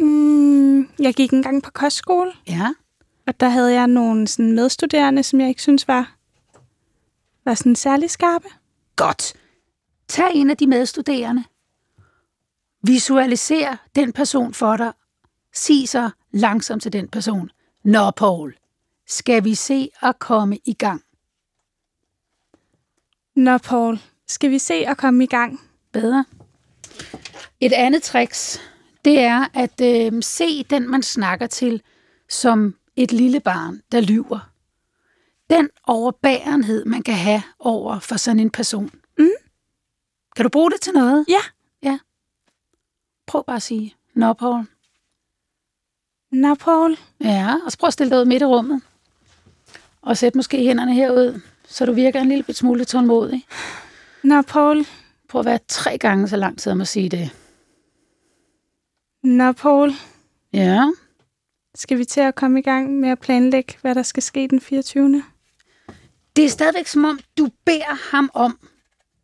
Mm, 0.00 0.88
jeg 0.98 1.14
gik 1.14 1.32
engang 1.32 1.62
på 1.62 1.70
kostskole. 1.70 2.32
Ja. 2.48 2.74
Og 3.26 3.40
der 3.40 3.48
havde 3.48 3.72
jeg 3.72 3.86
nogle 3.86 4.28
sådan 4.28 4.52
medstuderende, 4.52 5.22
som 5.22 5.40
jeg 5.40 5.48
ikke 5.48 5.62
synes 5.62 5.88
var, 5.88 6.16
var 7.44 7.54
sådan 7.54 7.76
særlig 7.76 8.10
skarpe. 8.10 8.48
Godt. 8.96 9.34
Tag 10.08 10.30
en 10.34 10.50
af 10.50 10.56
de 10.56 10.66
medstuderende. 10.66 11.44
Visualiser 12.86 13.76
den 13.94 14.12
person 14.12 14.54
for 14.54 14.76
dig. 14.76 14.92
Sig 15.52 15.88
så 15.88 16.10
langsomt 16.32 16.82
til 16.82 16.92
den 16.92 17.08
person. 17.08 17.50
Nå, 17.84 18.10
Paul, 18.10 18.54
skal 19.06 19.44
vi 19.44 19.54
se 19.54 19.90
at 20.02 20.18
komme 20.18 20.58
i 20.64 20.72
gang? 20.72 21.02
Nå, 23.36 23.58
Paul, 23.58 23.98
skal 24.28 24.50
vi 24.50 24.58
se 24.58 24.74
at 24.74 24.96
komme 24.96 25.24
i 25.24 25.26
gang? 25.26 25.60
Bedre. 25.92 26.24
Et 27.60 27.72
andet 27.72 28.02
tricks, 28.02 28.60
det 29.04 29.18
er 29.18 29.46
at 29.54 29.80
øh, 29.80 30.22
se 30.22 30.64
den, 30.64 30.90
man 30.90 31.02
snakker 31.02 31.46
til, 31.46 31.82
som 32.28 32.74
et 32.96 33.12
lille 33.12 33.40
barn, 33.40 33.80
der 33.92 34.00
lyver. 34.00 34.50
Den 35.50 35.70
overbærenhed, 35.86 36.84
man 36.84 37.02
kan 37.02 37.14
have 37.14 37.42
over 37.58 37.98
for 37.98 38.16
sådan 38.16 38.40
en 38.40 38.50
person. 38.50 38.90
Mm. 39.18 39.28
Kan 40.36 40.42
du 40.42 40.48
bruge 40.48 40.70
det 40.70 40.80
til 40.80 40.92
noget? 40.92 41.24
Ja. 41.28 41.40
Prøv 43.26 43.44
bare 43.44 43.56
at 43.56 43.62
sige, 43.62 43.94
Nå, 44.14 44.32
Paul. 44.32 44.66
Nå, 46.32 46.54
Paul. 46.54 46.98
Ja, 47.20 47.54
og 47.64 47.72
så 47.72 47.78
prøv 47.78 47.86
at 47.86 47.92
stille 47.92 48.10
dig 48.10 48.20
ud 48.20 48.24
midt 48.24 48.42
i 48.42 48.44
rummet. 48.44 48.82
Og 50.02 50.16
sæt 50.16 50.34
måske 50.34 50.58
hænderne 50.58 50.94
herud, 50.94 51.40
så 51.66 51.86
du 51.86 51.92
virker 51.92 52.20
en 52.20 52.28
lille 52.28 52.54
smule 52.54 52.84
tålmodig. 52.84 53.46
Nå, 54.22 54.42
Paul. 54.42 54.86
Prøv 55.28 55.38
at 55.38 55.44
være 55.44 55.58
tre 55.68 55.98
gange 55.98 56.28
så 56.28 56.36
lang 56.36 56.58
tid 56.58 56.72
om 56.72 56.80
at 56.80 56.88
sige 56.88 57.08
det. 57.08 57.30
Nå, 59.22 59.52
Paul. 59.52 59.92
Ja. 60.52 60.90
Skal 61.74 61.98
vi 61.98 62.04
til 62.04 62.20
at 62.20 62.34
komme 62.34 62.58
i 62.58 62.62
gang 62.62 63.00
med 63.00 63.08
at 63.08 63.18
planlægge, 63.18 63.74
hvad 63.80 63.94
der 63.94 64.02
skal 64.02 64.22
ske 64.22 64.48
den 64.48 64.60
24. 64.60 65.22
Det 66.36 66.44
er 66.44 66.48
stadigvæk 66.48 66.86
som 66.86 67.04
om, 67.04 67.18
du 67.38 67.48
beder 67.64 68.10
ham 68.10 68.30
om, 68.34 68.58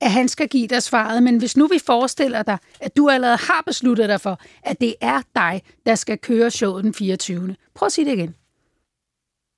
at 0.01 0.11
han 0.11 0.29
skal 0.29 0.49
give 0.49 0.67
dig 0.67 0.83
svaret. 0.83 1.23
Men 1.23 1.39
hvis 1.39 1.57
nu 1.57 1.67
vi 1.67 1.79
forestiller 1.87 2.43
dig, 2.43 2.59
at 2.81 2.97
du 2.97 3.09
allerede 3.09 3.37
har 3.37 3.63
besluttet 3.67 4.09
dig 4.09 4.21
for, 4.21 4.41
at 4.63 4.81
det 4.81 4.95
er 5.01 5.23
dig, 5.35 5.63
der 5.87 5.95
skal 5.95 6.19
køre 6.19 6.51
showet 6.51 6.85
den 6.85 6.95
24. 6.95 7.57
Prøv 7.75 7.87
at 7.87 7.93
sige 7.93 8.05
det 8.05 8.13
igen. 8.13 8.35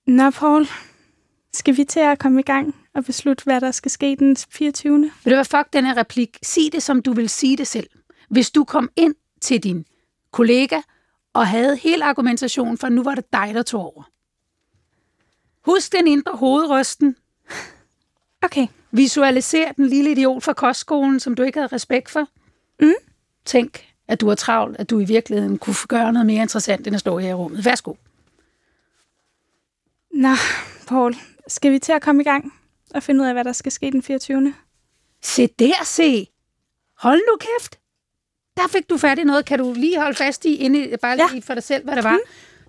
Nå, 0.07 0.31
Paul. 0.31 0.67
Skal 1.55 1.77
vi 1.77 1.85
til 1.85 2.01
at 2.01 2.19
komme 2.19 2.41
i 2.41 2.43
gang 2.43 2.75
og 2.95 3.05
beslutte, 3.05 3.45
hvad 3.45 3.61
der 3.61 3.71
skal 3.71 3.91
ske 3.91 4.17
den 4.19 4.37
24. 4.37 4.99
Vil 4.99 5.11
du 5.31 5.37
være 5.37 5.45
fuck 5.45 5.73
den 5.73 5.85
her 5.85 5.97
replik? 5.97 6.39
Sig 6.43 6.73
det, 6.73 6.83
som 6.83 7.03
du 7.03 7.13
vil 7.13 7.29
sige 7.29 7.57
det 7.57 7.67
selv. 7.67 7.91
Hvis 8.29 8.51
du 8.51 8.65
kom 8.65 8.91
ind 8.97 9.15
til 9.41 9.63
din 9.63 9.85
kollega 10.31 10.81
og 11.33 11.47
havde 11.47 11.77
hele 11.77 12.05
argumentationen, 12.05 12.79
for 12.79 12.89
nu 12.89 13.03
var 13.03 13.15
det 13.15 13.33
dig, 13.33 13.51
der 13.55 13.63
tog 13.63 13.81
over. 13.81 14.03
Husk 15.65 15.93
den 15.93 16.07
indre 16.07 16.37
hovedrysten. 16.37 17.17
Okay. 18.43 18.67
Visualiser 18.93 19.73
den 19.73 19.87
lille 19.87 20.11
idiot 20.11 20.43
fra 20.43 20.53
kostskolen, 20.53 21.21
som 21.21 21.35
du 21.35 21.43
ikke 21.43 21.59
havde 21.59 21.75
respekt 21.75 22.11
for. 22.11 22.29
Mm. 22.81 22.93
Tænk, 23.45 23.87
at 24.09 24.21
du 24.21 24.29
er 24.29 24.35
travlt, 24.35 24.77
at 24.79 24.91
du 24.91 25.01
i 25.01 25.05
virkeligheden 25.05 25.59
kunne 25.59 25.75
gøre 25.89 26.13
noget 26.13 26.27
mere 26.27 26.43
interessant, 26.43 26.87
end 26.87 26.95
at 26.97 27.01
stå 27.01 27.19
her 27.19 27.29
i 27.31 27.35
rummet. 27.35 27.65
Værsgo. 27.65 27.95
Nå, 30.11 30.35
Paul. 30.87 31.17
Skal 31.49 31.73
vi 31.73 31.79
til 31.79 31.93
at 31.93 32.03
komme 32.03 32.23
i 32.23 32.25
gang 32.25 32.53
og 32.95 33.03
finde 33.03 33.23
ud 33.23 33.27
af, 33.27 33.33
hvad 33.35 33.45
der 33.45 33.53
skal 33.53 33.73
ske 33.73 33.91
den 33.91 34.03
24. 34.03 34.55
Se 35.23 35.47
der, 35.59 35.85
se. 35.85 36.29
Hold 36.99 37.19
nu 37.29 37.37
kæft. 37.41 37.79
Der 38.57 38.69
fik 38.69 38.91
du 38.91 38.97
fat 38.99 39.19
i 39.19 39.25
noget. 39.25 39.45
Kan 39.45 39.59
du 39.59 39.73
lige 39.77 40.01
holde 40.01 40.15
fast 40.17 40.45
i, 40.45 40.55
inde, 40.57 40.97
bare 41.03 41.17
lige 41.17 41.35
Ja. 41.35 41.39
for 41.41 41.55
dig 41.55 41.63
selv, 41.63 41.85
hvad 41.85 41.97
det 41.97 42.05
var? 42.05 42.13
Mm. 42.13 42.19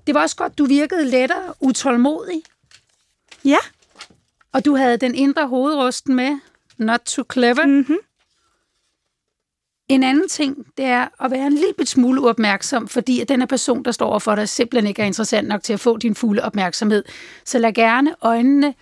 Det 0.07 0.15
var 0.15 0.21
også 0.21 0.35
godt, 0.35 0.57
du 0.57 0.65
virkede 0.65 1.05
lettere 1.05 1.53
utålmodig, 1.59 2.41
Ja. 3.45 3.57
Og 4.53 4.65
du 4.65 4.75
havde 4.75 4.97
den 4.97 5.15
indre 5.15 5.47
hovedrusten 5.47 6.15
med. 6.15 6.37
Not 6.77 6.99
too 6.99 7.25
clever. 7.33 7.65
Mm-hmm. 7.65 7.97
En 9.89 10.03
anden 10.03 10.29
ting, 10.29 10.65
det 10.77 10.85
er 10.85 11.07
at 11.25 11.31
være 11.31 11.47
en 11.47 11.53
lille 11.53 11.85
smule 11.85 12.21
uopmærksom, 12.21 12.87
fordi 12.87 13.19
at 13.19 13.29
den 13.29 13.39
her 13.39 13.47
person, 13.47 13.85
der 13.85 13.91
står 13.91 14.19
for 14.19 14.35
dig, 14.35 14.49
simpelthen 14.49 14.87
ikke 14.87 15.01
er 15.01 15.05
interessant 15.05 15.47
nok 15.47 15.63
til 15.63 15.73
at 15.73 15.79
få 15.79 15.97
din 15.97 16.15
fulde 16.15 16.43
opmærksomhed. 16.43 17.03
Så 17.45 17.59
lad 17.59 17.73
gerne 17.73 18.15
øjnene 18.21 18.73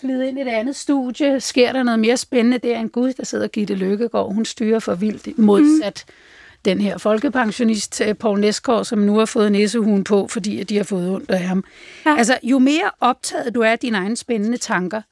glide 0.00 0.28
ind 0.28 0.38
i 0.38 0.42
et 0.42 0.48
andet 0.48 0.76
studie. 0.76 1.40
Sker 1.40 1.72
der 1.72 1.82
noget 1.82 2.00
mere 2.00 2.16
spændende, 2.16 2.58
det 2.58 2.74
er 2.74 2.80
en 2.80 2.88
gud, 2.88 3.12
der 3.12 3.24
sidder 3.24 3.48
Gitte 3.48 3.74
Lykkegaard. 3.74 4.34
Hun 4.34 4.44
styrer 4.44 4.78
for 4.78 4.94
vildt 4.94 5.38
modsat 5.38 6.04
mm. 6.08 6.14
Den 6.64 6.80
her 6.80 6.98
folkepensionist, 6.98 8.00
øh, 8.00 8.16
Poul 8.16 8.40
Næsgaard, 8.40 8.84
som 8.84 8.98
nu 8.98 9.18
har 9.18 9.24
fået 9.24 9.52
næsehuen 9.52 10.04
på, 10.04 10.28
fordi 10.28 10.62
de 10.62 10.76
har 10.76 10.84
fået 10.84 11.10
ondt 11.10 11.30
af 11.30 11.40
ham. 11.40 11.64
Ja. 12.06 12.16
Altså, 12.18 12.38
jo 12.42 12.58
mere 12.58 12.90
optaget 13.00 13.54
du 13.54 13.60
er 13.60 13.70
af 13.70 13.78
dine 13.78 13.96
egne 13.98 14.16
spændende 14.16 14.58
tanker, 14.58 15.02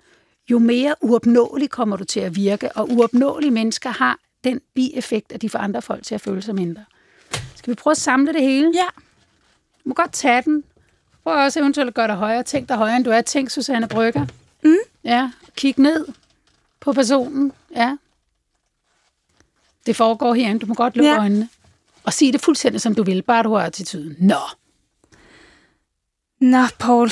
jo 0.51 0.59
mere 0.59 0.95
uopnåelig 1.01 1.71
kommer 1.71 1.97
du 1.97 2.05
til 2.05 2.21
at 2.21 2.37
virke, 2.37 2.73
og 2.73 2.91
uopnåelige 2.91 3.51
mennesker 3.51 3.91
har 3.91 4.19
den 4.45 4.61
bieffekt, 4.75 5.33
at 5.33 5.43
de 5.43 5.51
får 5.51 5.59
andre 5.59 5.83
folk 5.83 6.03
til 6.05 6.15
at 6.15 6.21
føle 6.21 6.43
sig 6.43 6.55
mindre. 6.55 6.85
Skal 7.55 7.71
vi 7.71 7.75
prøve 7.75 7.93
at 7.93 7.99
samle 7.99 8.33
det 8.33 8.43
hele? 8.43 8.73
Ja. 8.75 8.87
Du 9.85 9.89
må 9.89 9.95
godt 9.95 10.13
tage 10.13 10.43
den. 10.43 10.65
Prøv 11.25 11.45
også 11.45 11.61
eventuelt 11.61 11.89
at 11.89 11.95
gøre 11.95 12.07
dig 12.07 12.17
højere. 12.17 12.43
Tænk 12.43 12.69
dig 12.69 12.77
højere, 12.77 12.97
end 12.97 13.05
du 13.05 13.11
er. 13.11 13.21
Tænk 13.21 13.51
Susanne 13.51 13.89
Brygger. 13.89 14.27
Mm. 14.65 14.77
Ja, 15.05 15.31
kig 15.57 15.75
ned 15.79 16.07
på 16.81 16.93
personen. 16.93 17.53
Ja. 17.77 17.97
Det 19.89 19.97
foregår 19.97 20.35
herinde. 20.35 20.61
Du 20.61 20.67
må 20.67 20.75
godt 20.75 20.97
lukke 20.97 21.11
ja. 21.11 21.19
Øjnene. 21.19 21.49
Og 22.05 22.13
sige 22.13 22.33
det 22.33 22.41
fuldstændig, 22.41 22.81
som 22.81 22.95
du 22.95 23.03
vil. 23.03 23.23
Bare 23.23 23.43
du 23.43 23.55
har 23.55 23.67
attituden. 23.67 24.17
Nå. 24.19 24.41
Nå, 26.41 26.65
Paul. 26.79 27.11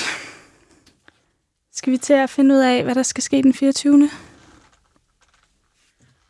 Skal 1.75 1.93
vi 1.93 1.99
til 1.99 2.12
at 2.12 2.31
finde 2.31 2.55
ud 2.55 2.61
af, 2.61 2.85
hvad 2.85 2.95
der 2.95 3.03
skal 3.03 3.23
ske 3.23 3.43
den 3.43 3.55
24. 3.55 4.01
Ved 4.01 4.09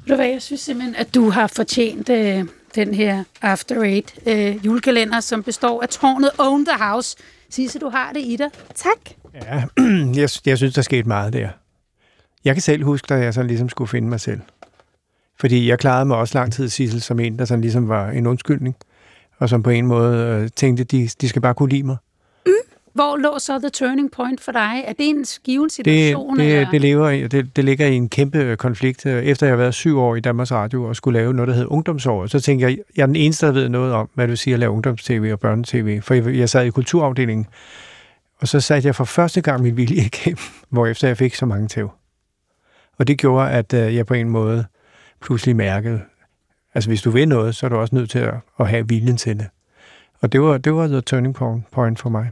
du 0.08 0.14
hvad, 0.14 0.26
jeg 0.26 0.42
synes 0.42 0.60
simpelthen, 0.60 0.96
at 0.96 1.14
du 1.14 1.30
har 1.30 1.46
fortjent 1.46 2.08
øh, 2.08 2.44
den 2.74 2.94
her 2.94 3.24
After 3.42 3.82
Eight 3.82 4.14
øh, 4.26 4.66
julekalender, 4.66 5.20
som 5.20 5.42
består 5.42 5.82
af 5.82 5.88
tårnet 5.88 6.30
Own 6.38 6.66
the 6.66 6.78
House. 6.78 7.16
Sisse, 7.50 7.78
du 7.78 7.88
har 7.88 8.12
det 8.12 8.20
i 8.20 8.36
dig. 8.36 8.50
Tak. 8.74 9.10
Ja, 9.34 9.64
jeg, 10.20 10.30
jeg 10.46 10.58
synes, 10.58 10.74
der 10.74 10.82
skete 10.82 11.08
meget 11.08 11.32
der. 11.32 11.48
Jeg 12.44 12.54
kan 12.54 12.62
selv 12.62 12.84
huske, 12.84 13.06
da 13.08 13.14
jeg 13.14 13.34
sådan 13.34 13.48
ligesom 13.48 13.68
skulle 13.68 13.88
finde 13.88 14.08
mig 14.08 14.20
selv. 14.20 14.40
Fordi 15.40 15.68
jeg 15.68 15.78
klarede 15.78 16.04
mig 16.04 16.16
også 16.16 16.38
lang 16.38 16.52
tid, 16.52 16.68
Sissel, 16.68 17.00
som 17.00 17.20
en, 17.20 17.38
der 17.38 17.44
sådan 17.44 17.60
ligesom 17.60 17.88
var 17.88 18.08
en 18.10 18.26
undskyldning. 18.26 18.76
Og 19.38 19.48
som 19.48 19.62
på 19.62 19.70
en 19.70 19.86
måde 19.86 20.40
øh, 20.42 20.48
tænkte, 20.56 20.84
de, 20.84 21.08
de 21.20 21.28
skal 21.28 21.42
bare 21.42 21.54
kunne 21.54 21.68
lide 21.68 21.82
mig. 21.82 21.96
Hvor 22.94 23.16
lå 23.16 23.38
så 23.38 23.58
the 23.58 23.68
turning 23.68 24.10
point 24.12 24.40
for 24.40 24.52
dig? 24.52 24.84
Er 24.86 24.92
det 24.92 25.08
en 25.08 25.24
given 25.44 25.64
Det, 25.64 25.72
situation? 25.72 26.38
det, 26.38 26.46
eller? 26.56 26.70
det, 26.70 26.80
lever 26.80 27.08
i, 27.10 27.26
det, 27.28 27.56
det 27.56 27.64
ligger 27.64 27.86
i 27.86 27.94
en 27.94 28.08
kæmpe 28.08 28.38
øh, 28.38 28.56
konflikt. 28.56 29.06
Øh, 29.06 29.24
Efter 29.24 29.46
jeg 29.46 29.52
har 29.52 29.56
været 29.56 29.74
syv 29.74 29.98
år 29.98 30.16
i 30.16 30.20
Danmarks 30.20 30.52
Radio 30.52 30.84
og 30.84 30.96
skulle 30.96 31.18
lave 31.18 31.34
noget, 31.34 31.48
der 31.48 31.54
hedder 31.54 31.72
ungdomsår, 31.72 32.26
så 32.26 32.40
tænker 32.40 32.68
jeg, 32.68 32.78
jeg 32.96 33.02
er 33.02 33.06
den 33.06 33.16
eneste, 33.16 33.46
der 33.46 33.52
ved 33.52 33.68
noget 33.68 33.92
om, 33.92 34.08
hvad 34.14 34.24
det 34.24 34.28
vil 34.30 34.38
sige 34.38 34.54
at 34.54 34.60
lave 34.60 34.72
ungdomstv 34.72 35.28
og 35.32 35.40
børnetv. 35.40 36.02
For 36.02 36.14
jeg, 36.14 36.36
jeg 36.36 36.48
sad 36.48 36.64
i 36.66 36.70
kulturafdelingen, 36.70 37.46
Og 38.40 38.48
så 38.48 38.60
satte 38.60 38.86
jeg 38.86 38.94
for 38.94 39.04
første 39.04 39.40
gang 39.40 39.62
min 39.62 39.76
vilje 39.76 40.02
igennem, 40.14 40.38
hvorefter 40.68 41.08
jeg 41.08 41.16
fik 41.16 41.34
så 41.34 41.46
mange 41.46 41.68
tæv. 41.68 41.90
Og 42.98 43.08
det 43.08 43.18
gjorde, 43.18 43.50
at 43.50 43.74
øh, 43.74 43.94
jeg 43.94 44.06
på 44.06 44.14
en 44.14 44.28
måde 44.28 44.64
pludselig 45.26 45.56
mærkede, 45.56 46.00
altså 46.74 46.90
hvis 46.90 47.02
du 47.02 47.10
vil 47.10 47.28
noget, 47.28 47.54
så 47.54 47.66
er 47.66 47.70
du 47.70 47.76
også 47.76 47.94
nødt 47.94 48.10
til 48.10 48.18
at, 48.18 48.34
at 48.60 48.68
have 48.68 48.88
viljen 48.88 49.16
til 49.16 49.38
det. 49.38 49.46
Og 50.20 50.32
det 50.32 50.40
var, 50.42 50.58
det 50.58 50.74
var 50.74 50.86
the 50.86 51.00
turning 51.00 51.34
point 51.34 51.64
point 51.72 51.98
for 51.98 52.10
mig. 52.10 52.30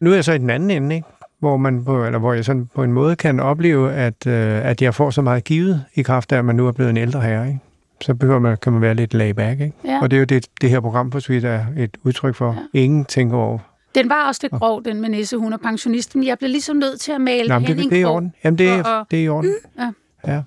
Nu 0.00 0.10
er 0.10 0.14
jeg 0.14 0.24
så 0.24 0.32
i 0.32 0.38
den 0.38 0.50
anden 0.50 0.70
ende, 0.70 0.94
ikke? 0.94 1.06
Hvor, 1.38 1.56
man 1.56 1.84
på, 1.84 2.04
eller 2.06 2.18
hvor 2.18 2.32
jeg 2.32 2.44
sådan 2.44 2.68
på 2.74 2.82
en 2.82 2.92
måde 2.92 3.16
kan 3.16 3.40
opleve, 3.40 3.92
at, 3.92 4.26
øh, 4.26 4.66
at 4.66 4.82
jeg 4.82 4.94
får 4.94 5.10
så 5.10 5.22
meget 5.22 5.44
givet 5.44 5.84
i 5.94 6.02
kraft 6.02 6.32
af, 6.32 6.38
at 6.38 6.44
man 6.44 6.56
nu 6.56 6.66
er 6.68 6.72
blevet 6.72 6.90
en 6.90 6.96
ældre 6.96 7.20
herre. 7.20 7.46
Ikke? 7.46 7.58
Så 8.00 8.14
behøver 8.14 8.38
man, 8.38 8.56
kan 8.62 8.72
man 8.72 8.82
være 8.82 8.94
lidt 8.94 9.14
laid 9.14 9.34
back. 9.34 9.60
Ikke? 9.60 9.74
Ja. 9.84 10.02
Og 10.02 10.10
det 10.10 10.16
er 10.16 10.20
jo 10.20 10.24
det, 10.24 10.46
det 10.60 10.70
her 10.70 10.80
program 10.80 11.10
på 11.10 11.20
Sweet 11.20 11.44
er 11.44 11.66
et 11.76 11.96
udtryk 12.02 12.34
for. 12.34 12.66
Ja. 12.74 12.78
Ingen 12.80 13.04
tænker 13.04 13.36
over. 13.36 13.58
Den 13.94 14.08
var 14.08 14.28
også 14.28 14.40
lidt 14.42 14.52
grov, 14.52 14.84
den 14.84 15.00
med 15.00 15.08
Nisse, 15.08 15.36
hun 15.36 15.52
er 15.52 15.56
pensionist, 15.56 16.14
men 16.16 16.26
jeg 16.26 16.38
blev 16.38 16.50
ligesom 16.50 16.76
nødt 16.76 17.00
til 17.00 17.12
at 17.12 17.20
male 17.20 17.48
Nå, 17.48 17.58
men 17.58 17.68
det, 17.68 17.76
det 17.76 17.92
er 17.92 18.00
i 18.00 18.04
orden. 18.04 18.34
Jamen, 18.44 18.58
det 18.58 18.68
er, 18.68 18.82
Og- 18.84 18.98
og- 18.98 19.06
det 19.10 19.18
er 19.20 19.24
i 19.24 19.28
orden. 19.28 19.50
Mm, 19.76 19.82
ja. 20.26 20.32
ja. 20.34 20.42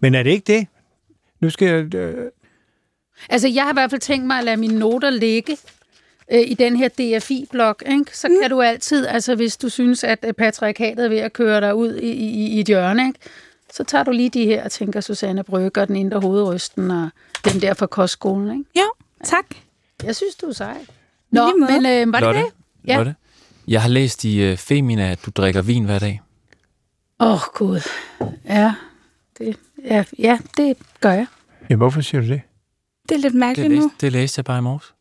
Men 0.00 0.14
er 0.14 0.22
det 0.22 0.30
ikke 0.30 0.52
det? 0.52 0.66
Nu 1.46 1.50
skal 1.50 1.68
jeg... 1.68 1.94
Øh, 1.94 2.30
Altså, 3.28 3.48
jeg 3.48 3.62
har 3.62 3.70
i 3.70 3.74
hvert 3.74 3.90
fald 3.90 4.00
tænkt 4.00 4.26
mig 4.26 4.38
at 4.38 4.44
lade 4.44 4.56
mine 4.56 4.78
noter 4.78 5.10
ligge 5.10 5.56
øh, 6.32 6.40
i 6.46 6.54
den 6.54 6.76
her 6.76 6.88
DFI-blok, 6.88 7.82
ikke? 7.86 8.18
så 8.18 8.28
mm. 8.28 8.34
kan 8.42 8.50
du 8.50 8.62
altid, 8.62 9.06
altså 9.06 9.34
hvis 9.34 9.56
du 9.56 9.68
synes, 9.68 10.04
at 10.04 10.18
øh, 10.28 10.32
patriarkatet 10.32 11.04
er 11.04 11.08
ved 11.08 11.18
at 11.18 11.32
køre 11.32 11.60
dig 11.60 11.74
ud 11.74 11.94
i, 11.94 12.10
i, 12.10 12.46
i 12.46 12.60
et 12.60 12.66
hjørne, 12.66 13.06
ikke? 13.06 13.18
så 13.72 13.84
tager 13.84 14.04
du 14.04 14.10
lige 14.10 14.30
de 14.30 14.44
her 14.44 14.64
og 14.64 14.72
tænker 14.72 15.00
Susanne 15.00 15.44
Brøgger, 15.44 15.84
den 15.84 15.96
indre 15.96 16.20
hovedrysten 16.20 16.90
og 16.90 17.08
den 17.44 17.60
der 17.60 17.74
fra 17.74 17.86
kostskolen. 17.86 18.58
Ikke? 18.58 18.70
Jo, 18.76 18.92
tak. 19.24 19.46
Jeg 20.04 20.16
synes, 20.16 20.34
du 20.34 20.46
er 20.46 20.52
sej. 20.52 20.86
Nå, 21.30 21.52
men 21.56 21.86
øh, 21.86 22.12
var 22.12 22.20
det 22.20 22.26
Lotte, 22.26 22.40
det? 22.40 22.52
Ja. 22.86 22.96
Lotte, 22.96 23.14
jeg 23.68 23.82
har 23.82 23.88
læst 23.88 24.24
i 24.24 24.52
uh, 24.52 24.56
Femina, 24.56 25.10
at 25.10 25.18
du 25.26 25.30
drikker 25.30 25.62
vin 25.62 25.84
hver 25.84 25.98
dag. 25.98 26.20
Åh, 27.20 27.32
oh, 27.32 27.40
gud. 27.54 27.80
Ja 28.48 28.74
det, 29.38 29.56
ja, 29.84 30.04
ja, 30.18 30.38
det 30.56 30.76
gør 31.00 31.12
jeg. 31.12 31.26
Ja, 31.70 31.76
hvorfor 31.76 32.00
siger 32.00 32.20
du 32.20 32.26
det? 32.28 32.40
Det 33.08 33.14
er 33.14 33.18
lidt 33.18 33.32
Det 33.32 33.34
mærkeligt 33.34 33.70
nu. 33.70 33.76
læste, 33.76 33.90
det 34.00 34.12
læste 34.12 34.38
jeg 34.38 34.44
bare 34.44 34.58
i 34.58 34.62
morges. 34.62 34.92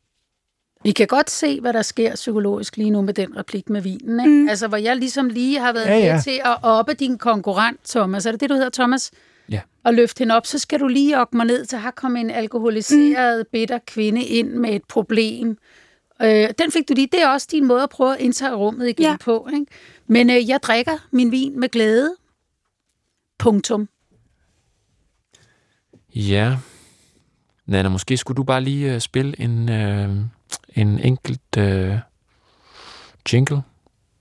Vi 0.84 0.92
kan 0.92 1.08
godt 1.08 1.30
se, 1.30 1.62
hvad 1.62 1.74
der 1.74 1.82
sker 1.82 2.16
psykologisk 2.16 2.78
lige 2.78 2.90
nu 2.90 3.02
med 3.02 3.14
den 3.14 3.38
replik 3.38 3.70
med 3.70 3.82
vinen. 3.82 4.20
Ikke? 4.20 4.32
Mm. 4.32 4.50
Altså, 4.50 4.68
hvor 4.68 4.78
jeg 4.78 4.96
ligesom 4.96 5.30
lige 5.30 5.60
har 5.60 5.74
været 5.74 5.86
Ja, 5.86 5.98
ja, 5.98 6.14
med 6.14 6.22
til 6.24 6.42
at 6.46 6.58
oppe 6.62 6.94
din 6.94 7.18
konkurrent, 7.18 7.80
Thomas. 7.90 8.26
Er 8.26 8.32
det 8.32 8.40
det, 8.40 8.50
du 8.50 8.54
hedder, 8.56 8.70
Thomas? 8.70 9.12
Ja. 9.50 9.62
Og 9.84 9.94
løfte 9.94 10.20
hende 10.20 10.36
op, 10.36 10.46
så 10.46 10.60
skal 10.60 10.80
du 10.80 10.88
lige 10.88 11.20
oppe 11.20 11.38
mig 11.38 11.46
ned 11.46 11.66
til, 11.66 11.80
her 11.80 11.92
kommer 11.92 12.20
en 12.20 12.30
alkoholiseret, 12.30 13.40
mm. 13.40 13.50
bitter 13.52 13.80
kvinde 13.88 14.24
ind 14.24 14.50
med 14.50 14.70
et 14.76 14.84
problem. 14.90 15.58
Øh, 16.22 16.50
den 16.60 16.72
fik 16.72 16.90
du 16.90 16.94
lige. 16.94 17.08
Det 17.12 17.22
er 17.22 17.28
også 17.28 17.48
din 17.52 17.66
måde 17.66 17.84
at 17.84 17.90
prøve 17.90 18.14
at 18.16 18.22
indtage 18.22 18.56
rummet 18.56 18.88
igen 18.90 19.04
ja. 19.06 19.18
på. 19.22 19.48
Ikke? 19.54 19.66
Men 20.08 20.30
øh, 20.30 20.50
jeg 20.50 20.60
drikker 20.64 21.08
min 21.12 21.32
vin 21.32 21.60
med 21.60 21.70
glæde. 21.70 22.16
Punktum. 23.40 23.90
Ja. 26.16 26.58
Nana, 27.66 27.90
måske 27.90 28.18
skulle 28.18 28.36
du 28.36 28.44
bare 28.44 28.62
lige 28.62 28.96
uh, 28.96 29.00
spille 29.00 29.42
en, 29.42 29.70
uh, 29.70 30.16
en 30.76 31.00
enkelt 31.00 31.58
uh, 31.58 32.00
jingle. 33.34 33.62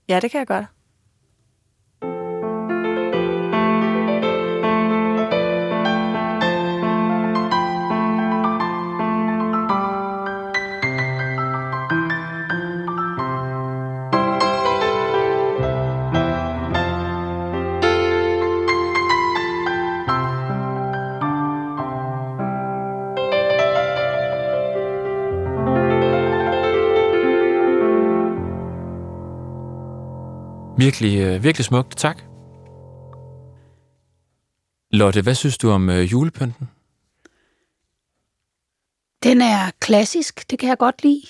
Ja, 0.09 0.19
det 0.19 0.31
kan 0.31 0.39
jeg 0.39 0.47
godt. 0.47 0.65
Virkelig, 30.85 31.35
uh, 31.35 31.43
virkelig 31.43 31.65
smukt. 31.65 31.97
Tak. 31.97 32.21
Lotte, 34.91 35.21
hvad 35.21 35.35
synes 35.35 35.57
du 35.57 35.69
om 35.69 35.89
uh, 35.89 36.11
julepynten? 36.11 36.69
Den 39.23 39.41
er 39.41 39.71
klassisk. 39.79 40.49
Det 40.49 40.59
kan 40.59 40.69
jeg 40.69 40.77
godt 40.77 41.03
lide. 41.03 41.21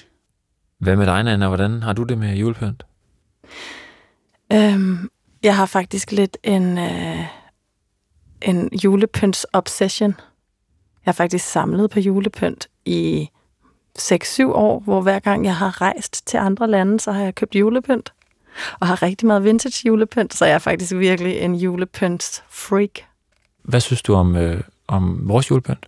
Hvad 0.80 0.96
med 0.96 1.06
dig, 1.06 1.24
Nana? 1.24 1.48
Hvordan 1.48 1.84
har 1.84 1.94
du 1.94 2.04
det 2.04 2.18
med 2.18 2.36
julepynt? 2.36 2.84
Øhm, 4.54 5.10
jeg 5.44 5.56
har 5.56 5.65
faktisk 5.65 6.12
lidt 6.12 6.38
en, 6.44 6.78
øh, 6.78 7.26
en 8.41 8.70
julepynts-obsession. 8.84 10.13
Jeg 11.06 11.12
har 11.12 11.13
faktisk 11.13 11.46
samlet 11.46 11.89
på 11.89 12.00
julepynt 12.00 12.68
i 12.86 13.30
6-7 14.00 14.44
år, 14.44 14.80
hvor 14.80 15.02
hver 15.02 15.20
gang 15.20 15.46
jeg 15.46 15.56
har 15.56 15.82
rejst 15.82 16.28
til 16.28 16.38
andre 16.38 16.68
lande, 16.68 17.00
så 17.00 17.12
har 17.12 17.24
jeg 17.24 17.36
købt 17.36 17.56
julepynt. 17.56 18.14
Og 18.80 18.88
har 18.88 19.02
rigtig 19.02 19.28
meget 19.28 19.44
vintage 19.44 19.88
julepynt, 19.88 20.34
så 20.34 20.46
jeg 20.46 20.56
er 20.56 20.60
faktisk 20.60 20.94
virkelig 20.94 21.38
en 21.38 21.56
julepynts-freak. 21.56 23.00
Hvad 23.63 23.80
synes 23.80 24.02
du 24.02 24.13
om, 24.13 24.36
uh, 24.36 24.60
om 24.88 25.30
vores 25.30 25.50
julepynt? 25.50 25.86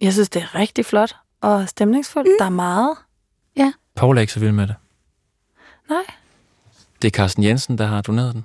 Jeg 0.00 0.12
synes, 0.12 0.28
det 0.28 0.42
er 0.42 0.54
rigtig 0.54 0.86
flot 0.86 1.16
og 1.40 1.68
stemningsfuldt. 1.68 2.28
Mm. 2.28 2.34
Der 2.38 2.44
er 2.44 2.50
meget. 2.50 2.96
Paul 3.98 4.16
er 4.16 4.20
ikke 4.20 4.32
så 4.32 4.40
vild 4.40 4.52
med 4.52 4.66
det. 4.66 4.74
Nej. 5.88 6.02
Det 7.02 7.08
er 7.08 7.16
Carsten 7.16 7.44
Jensen, 7.44 7.78
der 7.78 7.86
har 7.86 8.02
doneret 8.02 8.34
den. 8.34 8.44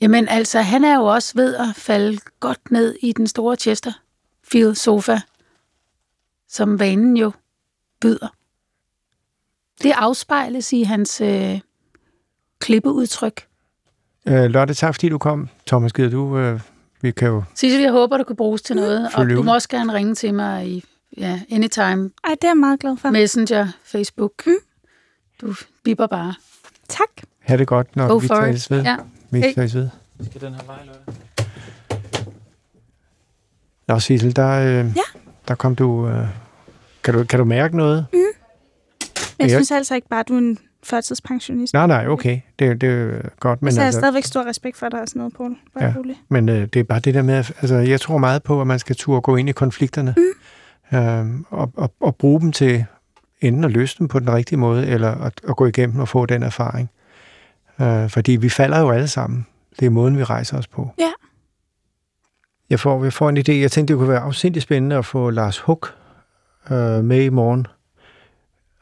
Jamen 0.00 0.28
altså, 0.28 0.60
han 0.60 0.84
er 0.84 0.96
jo 0.96 1.04
også 1.04 1.32
ved 1.34 1.54
at 1.54 1.76
falde 1.76 2.18
godt 2.40 2.70
ned 2.70 2.96
i 3.02 3.12
den 3.12 3.26
store 3.26 3.56
Chesterfield 3.56 4.74
sofa, 4.74 5.20
som 6.48 6.78
vanen 6.78 7.16
jo 7.16 7.32
byder. 8.00 8.28
Det 9.82 9.92
afspejles 9.96 10.72
i 10.72 10.82
hans 10.82 11.20
øh, 11.20 11.60
klippeudtryk. 12.62 13.40
Øh, 14.28 14.44
Lotte, 14.44 14.74
tak 14.74 14.94
fordi 14.94 15.08
du 15.08 15.18
kom. 15.18 15.48
Thomas, 15.66 15.92
gider 15.92 16.10
du... 16.10 16.38
Øh, 16.38 16.60
vi 17.00 17.10
kan 17.10 17.28
jo... 17.28 17.42
Sissel, 17.54 17.80
jeg 17.82 17.92
håber, 17.92 18.16
du 18.16 18.24
kan 18.24 18.36
bruges 18.36 18.62
til 18.62 18.76
noget, 18.76 19.08
og 19.14 19.30
du 19.30 19.42
må 19.42 19.54
også 19.54 19.68
gerne 19.68 19.94
ringe 19.94 20.14
til 20.14 20.34
mig 20.34 20.68
i 20.68 20.84
ja, 21.18 21.40
anytime, 21.50 22.10
Ej, 22.24 22.30
det 22.34 22.44
er 22.44 22.48
jeg 22.48 22.56
meget 22.56 22.80
glad 22.80 22.96
for. 22.96 23.10
Messenger, 23.10 23.68
Facebook. 23.84 24.32
Mm. 24.46 24.52
Du 25.40 25.54
bipper 25.84 26.06
bare. 26.06 26.34
Tak. 26.88 27.08
Ha' 27.40 27.56
det 27.56 27.66
godt, 27.66 27.96
når 27.96 28.08
Go 28.08 28.16
vi 28.16 28.26
for 28.26 28.34
tales 28.34 28.64
it. 28.64 28.70
ved. 28.70 28.82
Ja. 28.82 28.96
Vi 29.30 29.40
Hey. 29.40 29.54
tales 29.54 29.74
ved. 29.74 29.88
Skal 30.30 30.40
den 30.40 30.54
her 30.54 30.62
vej, 30.66 30.78
Lotte? 30.86 31.20
Nå, 33.88 33.98
Sissel, 33.98 34.36
der, 34.36 34.48
øh, 34.50 34.86
Ja. 34.96 35.02
der 35.48 35.54
kom 35.54 35.74
du... 35.76 36.08
Øh, 36.08 36.26
kan, 37.04 37.14
du... 37.14 37.24
kan 37.24 37.38
du 37.38 37.44
mærke 37.44 37.76
noget? 37.76 38.06
Jeg 39.38 39.44
Jeg- 39.44 39.50
synes 39.50 39.70
altså 39.70 39.94
ikke 39.94 40.08
bare, 40.08 40.20
at 40.20 40.28
du 40.28 40.34
er 40.34 40.38
en 40.38 40.58
førtidspensionist. 40.84 41.74
Nej, 41.74 41.86
nej, 41.86 42.08
okay. 42.08 42.40
Det, 42.58 42.80
det 42.80 42.90
er 42.90 43.28
godt. 43.40 43.62
Men 43.62 43.66
Men, 43.66 43.72
så 43.72 43.80
har 43.80 43.84
jeg 43.84 43.86
altså, 43.86 44.00
stadigvæk 44.00 44.24
stor 44.24 44.44
respekt 44.46 44.76
for 44.76 44.88
dig 44.88 45.00
og 45.00 45.08
sådan 45.08 45.20
noget, 45.20 45.34
Poul. 45.34 45.56
Bare 45.74 45.84
Ja. 45.84 45.94
rolig. 45.98 46.16
men 46.28 46.48
øh, 46.48 46.66
det 46.66 46.76
er 46.76 46.84
bare 46.84 47.00
det 47.00 47.14
der 47.14 47.22
med... 47.22 47.34
at- 47.34 47.52
Altså, 47.60 47.74
jeg 47.76 48.00
tror 48.00 48.18
meget 48.18 48.42
på, 48.42 48.60
at 48.60 48.66
man 48.66 48.78
skal 48.78 48.96
turde 48.96 49.20
gå 49.20 49.36
ind 49.36 49.48
i 49.48 49.52
konflikterne. 49.52 50.14
Mm. 50.16 50.98
Øh, 50.98 51.26
og, 51.50 51.72
og, 51.76 51.92
og 52.00 52.16
bruge 52.16 52.40
dem 52.40 52.52
til 52.52 52.84
enten 53.40 53.64
at 53.64 53.70
løse 53.70 53.96
dem 53.98 54.08
på 54.08 54.18
den 54.18 54.32
rigtige 54.32 54.58
måde, 54.58 54.86
eller 54.86 55.10
at, 55.10 55.40
at 55.48 55.56
gå 55.56 55.66
igennem 55.66 56.00
og 56.00 56.08
få 56.08 56.26
den 56.26 56.42
erfaring. 56.42 56.90
Øh, 57.80 58.10
fordi 58.10 58.32
vi 58.32 58.48
falder 58.48 58.80
jo 58.80 58.90
alle 58.90 59.08
sammen. 59.08 59.46
Det 59.80 59.86
er 59.86 59.90
måden, 59.90 60.18
vi 60.18 60.24
rejser 60.24 60.58
os 60.58 60.66
på. 60.66 60.90
Ja. 60.98 61.10
Jeg 62.70 62.80
får, 62.80 63.04
jeg 63.04 63.12
får 63.12 63.28
en 63.28 63.36
idé. 63.38 63.52
Jeg 63.52 63.70
tænkte, 63.70 63.92
det 63.94 63.98
kunne 63.98 64.08
være 64.08 64.20
afsindig 64.20 64.62
spændende 64.62 64.96
at 64.96 65.04
få 65.06 65.30
Lars 65.30 65.58
Huk 65.58 65.94
øh, 66.70 67.04
med 67.04 67.22
i 67.24 67.28
morgen. 67.28 67.66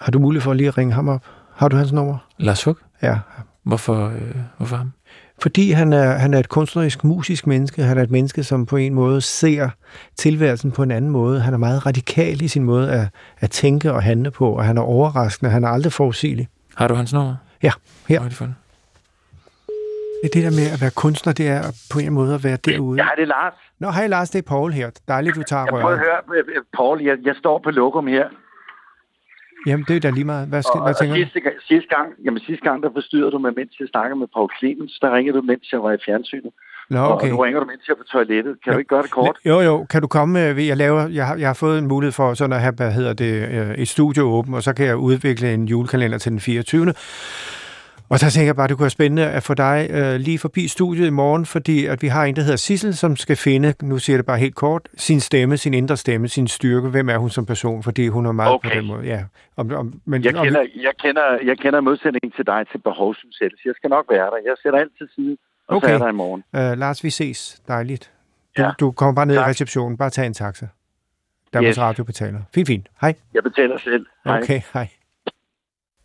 Har 0.01 0.11
du 0.13 0.19
mulighed 0.19 0.43
for 0.43 0.53
lige 0.53 0.69
at 0.69 0.79
ringe 0.79 0.93
ham 0.95 1.09
op? 1.09 1.25
Har 1.55 1.69
du 1.69 1.77
hans 1.77 1.93
nummer? 1.93 2.19
Lars 2.39 2.65
Hug? 2.65 2.77
Ja. 3.03 3.19
Hvorfor, 3.63 4.07
øh, 4.07 4.37
hvorfor 4.57 4.77
ham? 4.77 4.93
Fordi 5.43 5.71
han 5.71 5.93
er, 5.93 6.13
han 6.13 6.35
er 6.35 6.39
et 6.39 6.49
kunstnerisk, 6.49 7.05
musisk 7.05 7.47
menneske. 7.47 7.83
Han 7.83 7.99
er 7.99 8.03
et 8.03 8.11
menneske, 8.11 8.45
som 8.45 8.67
på 8.67 8.77
en 8.77 8.95
måde 8.95 9.21
ser 9.21 9.71
tilværelsen 10.17 10.73
på 10.73 10.83
en 10.83 10.91
anden 10.91 11.11
måde. 11.11 11.41
Han 11.41 11.55
er 11.55 11.59
meget 11.59 11.87
radikal 11.87 12.43
i 12.43 12.49
sin 12.49 12.65
måde 12.65 12.93
at, 12.93 13.09
at 13.41 13.51
tænke 13.51 13.93
og 13.93 14.03
handle 14.03 14.31
på, 14.31 14.51
og 14.57 14.65
han 14.65 14.79
er 14.79 14.83
overraskende. 14.83 15.51
Han 15.51 15.65
er 15.65 15.69
aldrig 15.69 15.93
forudsigelig. 15.93 16.49
Har 16.77 16.89
du 16.89 16.95
hans 16.95 17.13
nummer? 17.13 17.37
Ja, 17.63 17.71
her. 18.09 18.19
Hvor 18.19 18.25
er 18.25 18.29
det 18.29 18.37
for 18.39 18.45
det? 18.45 18.55
Er 20.25 20.29
der 20.41 20.51
med 20.51 20.71
at 20.75 20.81
være 20.81 20.91
kunstner, 20.91 21.33
det 21.33 21.49
er 21.49 21.63
på 21.93 21.99
en 21.99 22.13
måde 22.13 22.35
at 22.35 22.45
være 22.45 22.57
derude. 22.57 23.03
Ja, 23.03 23.09
det 23.17 23.23
er 23.23 23.27
Lars. 23.27 23.53
Nå, 23.79 23.91
hej 23.91 24.07
Lars, 24.07 24.31
det 24.31 24.39
er 24.39 24.43
Paul 24.49 24.73
her. 24.73 24.91
Dejligt, 25.09 25.37
du 25.37 25.43
tager 25.43 25.63
Jeg 25.63 25.69
prøver 25.71 25.85
at 25.85 25.89
røret. 25.89 25.99
høre, 25.99 26.63
Paul, 26.77 27.03
jeg, 27.03 27.17
jeg 27.25 27.35
står 27.39 27.61
på 27.65 27.71
lokum 27.71 28.07
her. 28.07 28.25
Jamen, 29.67 29.85
det 29.89 29.97
er 29.97 30.01
da 30.01 30.11
lige 30.11 30.25
meget. 30.25 30.49
Hvad, 30.49 30.63
skal, 30.63 30.79
Og, 30.79 30.85
hvad 30.87 30.95
og 30.95 30.99
tænker 31.01 31.15
du? 31.17 31.21
sidste, 31.23 31.41
gang- 31.41 31.61
sidste, 31.73 31.89
gang, 31.97 32.09
jamen, 32.25 32.41
sidste 32.49 32.65
gang, 32.69 32.83
der 32.83 32.91
forstyrrede 32.99 33.31
du 33.31 33.39
mig, 33.39 33.53
mens 33.57 33.73
jeg 33.81 33.89
snakkede 33.95 34.19
med 34.19 34.29
Paul 34.35 34.49
Clemens. 34.59 34.99
Der 35.03 35.09
ringede 35.17 35.37
du, 35.39 35.43
mens 35.43 35.65
jeg 35.73 35.83
var 35.83 35.93
i 35.93 35.99
fjernsynet. 36.07 36.53
Nå, 36.91 36.99
Og 36.99 37.13
okay. 37.15 37.29
nu 37.31 37.37
ringer 37.37 37.61
du, 37.61 37.67
mens 37.67 37.83
jeg 37.89 37.93
er 37.95 37.97
på 37.97 38.09
toilettet. 38.13 38.53
Kan 38.63 38.71
Ja. 38.71 38.75
du 38.75 38.79
ikke 38.79 38.89
gøre 38.89 39.03
det 39.03 39.11
kort? 39.11 39.37
Jo, 39.47 39.61
jo. 39.61 39.87
Kan 39.91 40.01
du 40.03 40.09
komme 40.09 40.33
med, 40.33 40.63
jeg, 40.65 40.77
laver, 40.77 41.09
jeg, 41.09 41.27
har, 41.27 41.37
jeg 41.37 41.49
har 41.49 41.55
fået 41.55 41.79
en 41.79 41.87
mulighed 41.89 42.13
for 42.13 42.35
sådan 42.35 42.53
at 42.53 42.61
have, 42.61 42.75
hvad 42.77 42.93
hedder 42.93 43.13
det, 43.13 43.33
øh, 43.57 43.71
et 43.75 43.89
studio 43.89 44.23
åbent, 44.37 44.57
og 44.57 44.63
så 44.63 44.73
kan 44.75 44.87
jeg 44.87 44.97
udvikle 44.97 45.55
en 45.55 45.65
julekalender 45.69 46.19
til 46.19 46.33
den 46.33 46.41
24. 46.41 46.95
Og 48.11 48.21
der 48.21 48.31
tænker 48.31 48.47
jeg 48.47 48.57
bare, 48.57 48.69
det 48.69 48.77
kunne 48.77 48.83
være 48.85 48.91
spændende 48.91 49.27
at 49.27 49.43
få 49.43 49.55
dig 49.55 49.87
øh, 49.91 50.15
lige 50.21 50.39
forbi 50.39 50.69
studiet 50.69 51.07
i 51.07 51.11
morgen, 51.11 51.47
fordi 51.47 51.87
at 51.87 52.03
vi 52.03 52.07
har 52.09 52.25
en, 52.25 52.37
der 52.37 52.43
hedder 52.43 52.57
Sissel, 52.57 52.97
som 52.97 53.17
skal 53.17 53.37
finde, 53.37 53.75
nu 53.83 53.99
siger 53.99 54.15
jeg 54.15 54.19
det 54.19 54.27
bare 54.27 54.39
helt 54.39 54.55
kort, 54.55 54.89
sin 54.97 55.21
stemme, 55.21 55.57
sin 55.57 55.75
indre 55.75 55.97
stemme, 55.97 56.29
sin 56.29 56.49
styrke. 56.49 56.89
Hvem 56.89 57.09
er 57.09 57.17
hun 57.19 57.31
som 57.31 57.47
person? 57.47 57.83
Fordi 57.83 58.09
hun 58.09 58.27
er 58.27 58.33
meget 58.33 58.53
Okay. 58.55 58.69
på 58.71 58.75
den 58.75 58.87
måde. 58.87 59.03
Ja. 59.07 59.25
Om, 59.57 59.73
om, 59.73 60.01
men, 60.05 60.25
Jeg 60.25 60.37
om, 60.37 60.45
kender, 60.45 60.61
jeg 60.77 60.93
kender, 61.03 61.23
jeg 61.45 61.59
kender 61.59 61.81
modsætningen 61.81 62.31
til 62.37 62.47
dig 62.47 62.67
til 62.73 62.79
behovsudsættelse. 62.79 63.63
Jeg 63.67 63.75
skal 63.77 63.91
nok 63.91 64.05
være 64.11 64.27
der. 64.27 64.37
Jeg 64.47 64.55
sætter 64.63 64.79
alt 64.79 64.93
til 64.99 65.09
side, 65.15 65.37
og 65.69 65.77
Okay. 65.77 65.89
så 65.89 65.95
er 65.95 65.99
der 65.99 66.09
i 66.09 66.13
morgen. 66.13 66.45
øh, 66.57 66.79
Lars, 66.79 67.05
vi 67.05 67.11
ses. 67.11 67.61
Dejligt. 67.69 68.11
Du, 68.57 68.63
Ja. 68.63 68.71
du 68.81 68.91
kommer 68.91 69.15
bare 69.15 69.27
ned 69.27 69.35
Tak. 69.37 69.47
i 69.47 69.51
receptionen. 69.51 69.97
Bare 69.99 70.11
tag 70.11 70.27
en 70.27 70.35
taxa. 70.35 70.67
Danmarks 71.53 71.75
Yes. 71.77 71.81
Radio 71.81 72.05
betaler. 72.05 72.41
Fint, 72.55 72.67
fint. 72.69 72.87
Hej. 73.01 73.15
Jeg 73.35 73.43
betaler 73.43 73.79
selv. 73.79 74.07
Hej. 74.25 74.39
Okay, 74.43 74.61
hej. 74.75 74.89